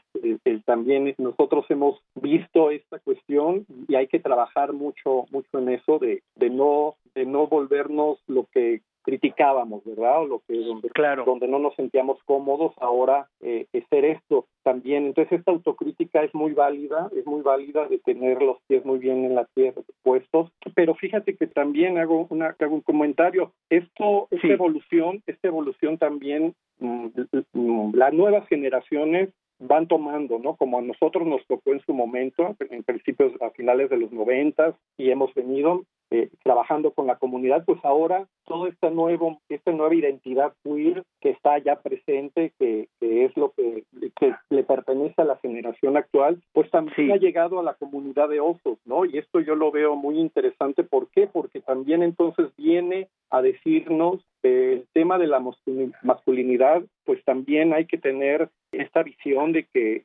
también 0.65 1.13
nosotros 1.17 1.65
hemos 1.69 1.99
visto 2.15 2.69
esta 2.69 2.99
cuestión 2.99 3.65
y 3.87 3.95
hay 3.95 4.07
que 4.07 4.19
trabajar 4.19 4.73
mucho 4.73 5.25
mucho 5.31 5.59
en 5.59 5.69
eso 5.69 5.97
de, 5.99 6.21
de 6.35 6.49
no 6.49 6.95
de 7.15 7.25
no 7.25 7.47
volvernos 7.47 8.19
lo 8.27 8.47
que 8.53 8.81
criticábamos, 9.03 9.83
¿verdad? 9.85 10.21
O 10.21 10.25
lo 10.25 10.41
que 10.47 10.55
donde, 10.55 10.89
claro. 10.89 11.25
donde 11.25 11.47
no 11.47 11.59
nos 11.59 11.75
sentíamos 11.75 12.17
cómodos, 12.25 12.73
ahora 12.79 13.27
eh, 13.41 13.67
ser 13.89 14.05
esto 14.05 14.47
también. 14.63 15.05
Entonces 15.05 15.39
esta 15.39 15.51
autocrítica 15.51 16.23
es 16.23 16.33
muy 16.33 16.53
válida, 16.53 17.09
es 17.15 17.25
muy 17.25 17.41
válida 17.41 17.87
de 17.87 17.99
tener 17.99 18.41
los 18.41 18.57
pies 18.67 18.85
muy 18.85 18.99
bien 18.99 19.25
en 19.25 19.35
la 19.35 19.45
tierra 19.53 19.81
puestos, 20.03 20.51
pero 20.75 20.95
fíjate 20.95 21.35
que 21.35 21.47
también 21.47 21.97
hago 21.97 22.27
una 22.29 22.55
hago 22.59 22.75
un 22.75 22.81
comentario. 22.81 23.53
Esto, 23.69 24.27
esta 24.31 24.47
evolución, 24.47 25.21
esta 25.25 25.47
evolución 25.47 25.97
también, 25.97 26.53
mm, 26.79 27.07
las 27.93 28.13
nuevas 28.13 28.47
generaciones 28.47 29.29
van 29.59 29.87
tomando, 29.87 30.39
¿no? 30.39 30.55
Como 30.55 30.79
a 30.79 30.81
nosotros 30.81 31.25
nos 31.25 31.45
tocó 31.47 31.73
en 31.73 31.81
su 31.85 31.93
momento, 31.93 32.55
en 32.69 32.83
principios 32.83 33.33
a 33.41 33.49
finales 33.51 33.89
de 33.89 33.97
los 33.97 34.11
noventas, 34.11 34.75
y 34.97 35.09
hemos 35.09 35.33
venido 35.33 35.83
eh, 36.13 36.29
trabajando 36.43 36.91
con 36.91 37.07
la 37.07 37.15
comunidad, 37.15 37.65
pues 37.65 37.83
ahora 37.83 38.27
toda 38.45 38.69
esta 38.69 38.91
nuevo, 38.91 39.41
esta 39.49 39.71
nueva 39.71 39.95
identidad 39.95 40.53
queer 40.63 41.03
que 41.19 41.31
está 41.31 41.57
ya 41.57 41.77
presente, 41.81 42.53
que, 42.59 42.87
es 43.01 43.35
lo 43.35 43.51
que, 43.53 43.83
le 44.51 44.63
pertenece 44.63 45.23
a 45.23 45.25
la 45.25 45.37
generación 45.37 45.97
actual, 45.97 46.39
pues 46.51 46.69
también 46.69 47.13
ha 47.13 47.15
llegado 47.15 47.59
a 47.59 47.63
la 47.63 47.73
comunidad 47.73 48.29
de 48.29 48.39
osos, 48.39 48.77
¿no? 48.85 49.05
Y 49.05 49.17
esto 49.17 49.39
yo 49.39 49.55
lo 49.55 49.71
veo 49.71 49.95
muy 49.95 50.19
interesante, 50.19 50.83
¿por 50.83 51.07
qué? 51.09 51.25
Porque 51.25 51.61
también 51.61 52.03
entonces 52.03 52.55
viene 52.57 53.07
a 53.31 53.41
decirnos 53.41 54.23
el 54.43 54.85
tema 54.93 55.17
de 55.17 55.25
la 55.25 55.43
masculinidad, 56.03 56.83
pues 57.05 57.25
también 57.25 57.73
hay 57.73 57.85
que 57.85 57.97
tener 57.97 58.49
esta 58.71 59.01
visión 59.01 59.51
de 59.51 59.65
que 59.65 60.03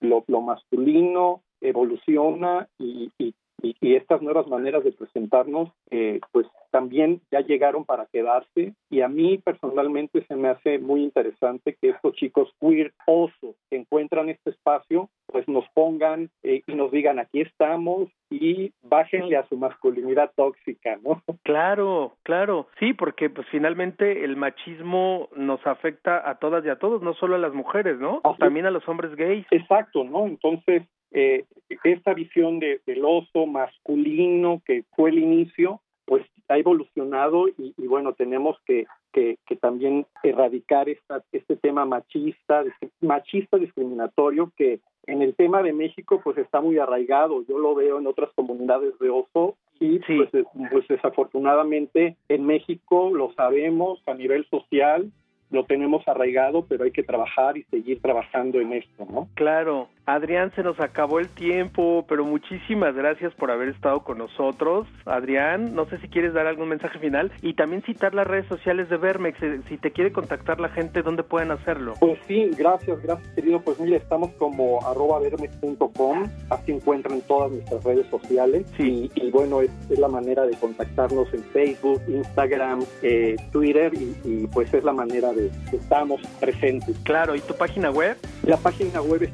lo, 0.00 0.22
masculino 0.42 1.40
evoluciona 1.62 2.68
y, 2.78 3.10
y, 3.18 3.34
y, 3.62 3.94
estas 3.96 4.20
nuevas 4.22 4.46
maneras 4.46 4.84
de 4.84 4.92
presentarnos, 4.92 5.70
eh, 5.90 6.20
pues 6.32 6.46
también 6.70 7.20
ya 7.30 7.40
llegaron 7.40 7.84
para 7.84 8.06
quedarse 8.06 8.74
y 8.90 9.00
a 9.00 9.08
mí 9.08 9.38
personalmente 9.38 10.24
se 10.26 10.36
me 10.36 10.48
hace 10.48 10.78
muy 10.78 11.02
interesante 11.02 11.76
que 11.80 11.90
estos 11.90 12.14
chicos 12.14 12.52
queer 12.60 12.92
osos 13.06 13.56
que 13.70 13.76
encuentran 13.76 14.28
este 14.28 14.50
espacio, 14.50 15.08
pues 15.26 15.48
nos 15.48 15.64
pongan 15.70 16.30
eh, 16.42 16.62
y 16.66 16.74
nos 16.74 16.90
digan 16.90 17.18
aquí 17.18 17.40
estamos 17.40 18.08
y 18.30 18.72
bájenle 18.82 19.36
a 19.36 19.48
su 19.48 19.56
masculinidad 19.56 20.32
tóxica, 20.36 20.98
¿no? 21.02 21.22
Claro, 21.42 22.16
claro, 22.22 22.68
sí, 22.78 22.92
porque 22.92 23.30
pues 23.30 23.46
finalmente 23.50 24.24
el 24.24 24.36
machismo 24.36 25.28
nos 25.34 25.64
afecta 25.66 26.28
a 26.28 26.38
todas 26.38 26.64
y 26.64 26.68
a 26.68 26.78
todos, 26.78 27.02
no 27.02 27.14
solo 27.14 27.36
a 27.36 27.38
las 27.38 27.54
mujeres, 27.54 27.98
¿no? 27.98 28.20
También 28.38 28.66
a 28.66 28.70
los 28.70 28.86
hombres 28.88 29.14
gays. 29.14 29.46
Exacto, 29.50 30.04
¿no? 30.04 30.26
Entonces, 30.26 30.82
eh, 31.12 31.44
esta 31.84 32.14
visión 32.14 32.58
de, 32.58 32.80
del 32.86 33.04
oso 33.04 33.46
masculino 33.46 34.62
que 34.64 34.84
fue 34.94 35.10
el 35.10 35.18
inicio, 35.18 35.80
pues 36.04 36.24
ha 36.48 36.58
evolucionado 36.58 37.48
y, 37.48 37.74
bueno, 37.86 38.12
tenemos 38.12 38.56
que, 38.64 38.86
que, 39.12 39.36
también 39.60 40.06
erradicar 40.22 40.88
esta, 40.88 41.24
este 41.32 41.56
tema 41.56 41.84
machista, 41.84 42.62
machista 43.00 43.56
discriminatorio 43.58 44.52
que 44.56 44.80
en 45.06 45.22
el 45.22 45.34
tema 45.34 45.62
de 45.62 45.72
México 45.72 46.20
pues 46.22 46.38
está 46.38 46.60
muy 46.60 46.78
arraigado. 46.78 47.44
Yo 47.48 47.58
lo 47.58 47.74
veo 47.74 47.98
en 47.98 48.06
otras 48.06 48.30
comunidades 48.34 48.98
de 48.98 49.10
oso 49.10 49.56
y 49.80 49.98
pues, 50.00 50.30
pues 50.70 50.88
desafortunadamente 50.88 52.16
en 52.28 52.46
México 52.46 53.10
lo 53.12 53.32
sabemos 53.32 54.00
a 54.06 54.14
nivel 54.14 54.46
social 54.48 55.10
lo 55.50 55.64
tenemos 55.64 56.06
arraigado, 56.08 56.66
pero 56.66 56.84
hay 56.84 56.90
que 56.90 57.02
trabajar 57.02 57.56
y 57.56 57.62
seguir 57.64 58.00
trabajando 58.00 58.60
en 58.60 58.72
esto, 58.72 59.06
¿no? 59.10 59.28
Claro. 59.34 59.88
Adrián, 60.06 60.52
se 60.54 60.62
nos 60.62 60.78
acabó 60.78 61.18
el 61.18 61.28
tiempo, 61.28 62.04
pero 62.08 62.24
muchísimas 62.24 62.94
gracias 62.94 63.34
por 63.34 63.50
haber 63.50 63.70
estado 63.70 64.04
con 64.04 64.18
nosotros. 64.18 64.86
Adrián, 65.04 65.74
no 65.74 65.86
sé 65.86 65.98
si 65.98 66.06
quieres 66.06 66.32
dar 66.32 66.46
algún 66.46 66.68
mensaje 66.68 67.00
final 67.00 67.32
y 67.42 67.54
también 67.54 67.82
citar 67.82 68.14
las 68.14 68.24
redes 68.24 68.46
sociales 68.46 68.88
de 68.88 68.98
Vermex. 68.98 69.42
Eh, 69.42 69.60
si 69.68 69.78
te 69.78 69.90
quiere 69.90 70.12
contactar 70.12 70.60
la 70.60 70.68
gente, 70.68 71.02
¿dónde 71.02 71.24
pueden 71.24 71.50
hacerlo? 71.50 71.94
Pues 71.98 72.20
sí, 72.28 72.50
gracias, 72.56 73.02
gracias 73.02 73.28
querido. 73.34 73.60
Pues 73.60 73.80
mira, 73.80 73.96
estamos 73.96 74.30
como 74.34 74.80
arroba 74.86 75.18
vermex.com, 75.18 76.24
así 76.50 76.72
encuentran 76.72 77.20
todas 77.22 77.50
nuestras 77.50 77.82
redes 77.82 78.06
sociales. 78.06 78.64
Sí. 78.76 79.10
Y, 79.16 79.30
bueno, 79.32 79.60
es, 79.60 79.70
la 79.98 80.08
manera 80.08 80.46
de 80.46 80.56
contactarnos 80.56 81.34
en 81.34 81.42
Facebook, 81.42 82.00
Instagram, 82.06 82.84
eh, 83.02 83.34
Twitter 83.50 83.92
y, 83.94 84.14
y 84.24 84.46
pues 84.46 84.72
es 84.72 84.84
la 84.84 84.92
manera 84.92 85.32
de 85.36 85.50
que 85.70 85.76
estamos 85.76 86.20
presentes. 86.40 86.96
Claro, 87.04 87.36
¿y 87.36 87.40
tu 87.40 87.54
página 87.54 87.90
web? 87.90 88.16
La 88.44 88.56
página 88.56 89.00
web 89.00 89.22
es 89.22 89.30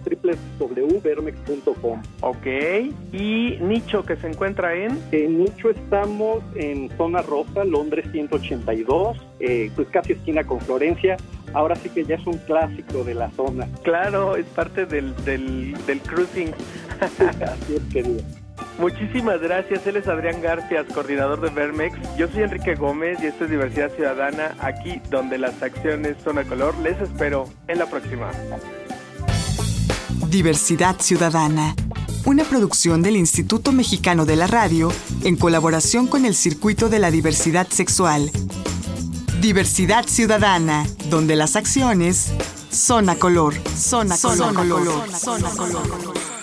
www.vermex.com. 0.59 2.03
Ok, 2.21 2.47
¿y 3.13 3.59
Nicho 3.61 4.05
que 4.05 4.17
se 4.17 4.29
encuentra 4.29 4.75
en? 4.75 4.99
En 5.13 5.39
Nicho 5.39 5.71
estamos 5.71 6.43
en 6.55 6.91
Zona 6.97 7.23
Rosa, 7.23 7.65
Londres 7.65 8.07
182, 8.13 9.19
eh, 9.41 9.71
pues 9.75 9.89
casi 9.89 10.13
esquina 10.13 10.45
con 10.45 10.61
Florencia. 10.61 11.17
Ahora 11.55 11.77
sí 11.77 11.89
que 11.91 12.05
ya 12.05 12.17
es 12.17 12.27
un 12.27 12.39
clásico 12.39 13.05
de 13.05 13.15
la 13.15 13.31
zona. 13.33 13.69
Claro, 13.83 14.37
es 14.37 14.47
parte 14.47 14.87
del, 14.87 15.15
del, 15.25 15.75
del 15.87 16.01
cruising. 16.01 16.53
Así 17.01 17.75
es, 17.75 17.83
querido. 17.93 18.23
Muchísimas 18.79 19.41
gracias. 19.41 19.87
Él 19.87 19.97
es 19.97 20.09
Adrián 20.09 20.41
García, 20.41 20.85
coordinador 20.93 21.41
de 21.41 21.51
Vermex. 21.51 21.97
Yo 22.17 22.29
soy 22.29 22.43
Enrique 22.43 22.75
Gómez 22.75 23.19
y 23.23 23.27
esto 23.27 23.45
es 23.45 23.51
Diversidad 23.51 23.91
Ciudadana, 23.93 24.57
aquí 24.61 25.01
donde 25.11 25.39
las 25.39 25.63
acciones 25.63 26.17
son 26.25 26.39
a 26.39 26.45
color. 26.45 26.77
Les 26.79 27.01
espero 27.01 27.49
en 27.69 27.79
la 27.79 27.87
próxima. 27.87 28.31
Diversidad 30.29 30.97
Ciudadana, 30.99 31.75
una 32.25 32.45
producción 32.45 33.03
del 33.03 33.17
Instituto 33.17 33.71
Mexicano 33.73 34.25
de 34.25 34.37
la 34.37 34.47
Radio 34.47 34.91
en 35.25 35.37
colaboración 35.37 36.07
con 36.07 36.25
el 36.25 36.35
Circuito 36.35 36.89
de 36.89 36.99
la 36.99 37.11
Diversidad 37.11 37.69
Sexual. 37.69 38.31
Diversidad 39.41 40.07
Ciudadana, 40.07 40.87
donde 41.11 41.37
las 41.37 41.57
acciones 41.57 42.33
son 42.71 43.11
a 43.11 43.17
color. 43.17 43.55
Son 43.77 44.11
a 44.11 44.17
color. 44.17 44.37
Son 44.37 44.57
a 44.57 44.61
color. 44.61 45.11
Son 45.13 45.45
a 45.45 45.51
color. 45.51 46.42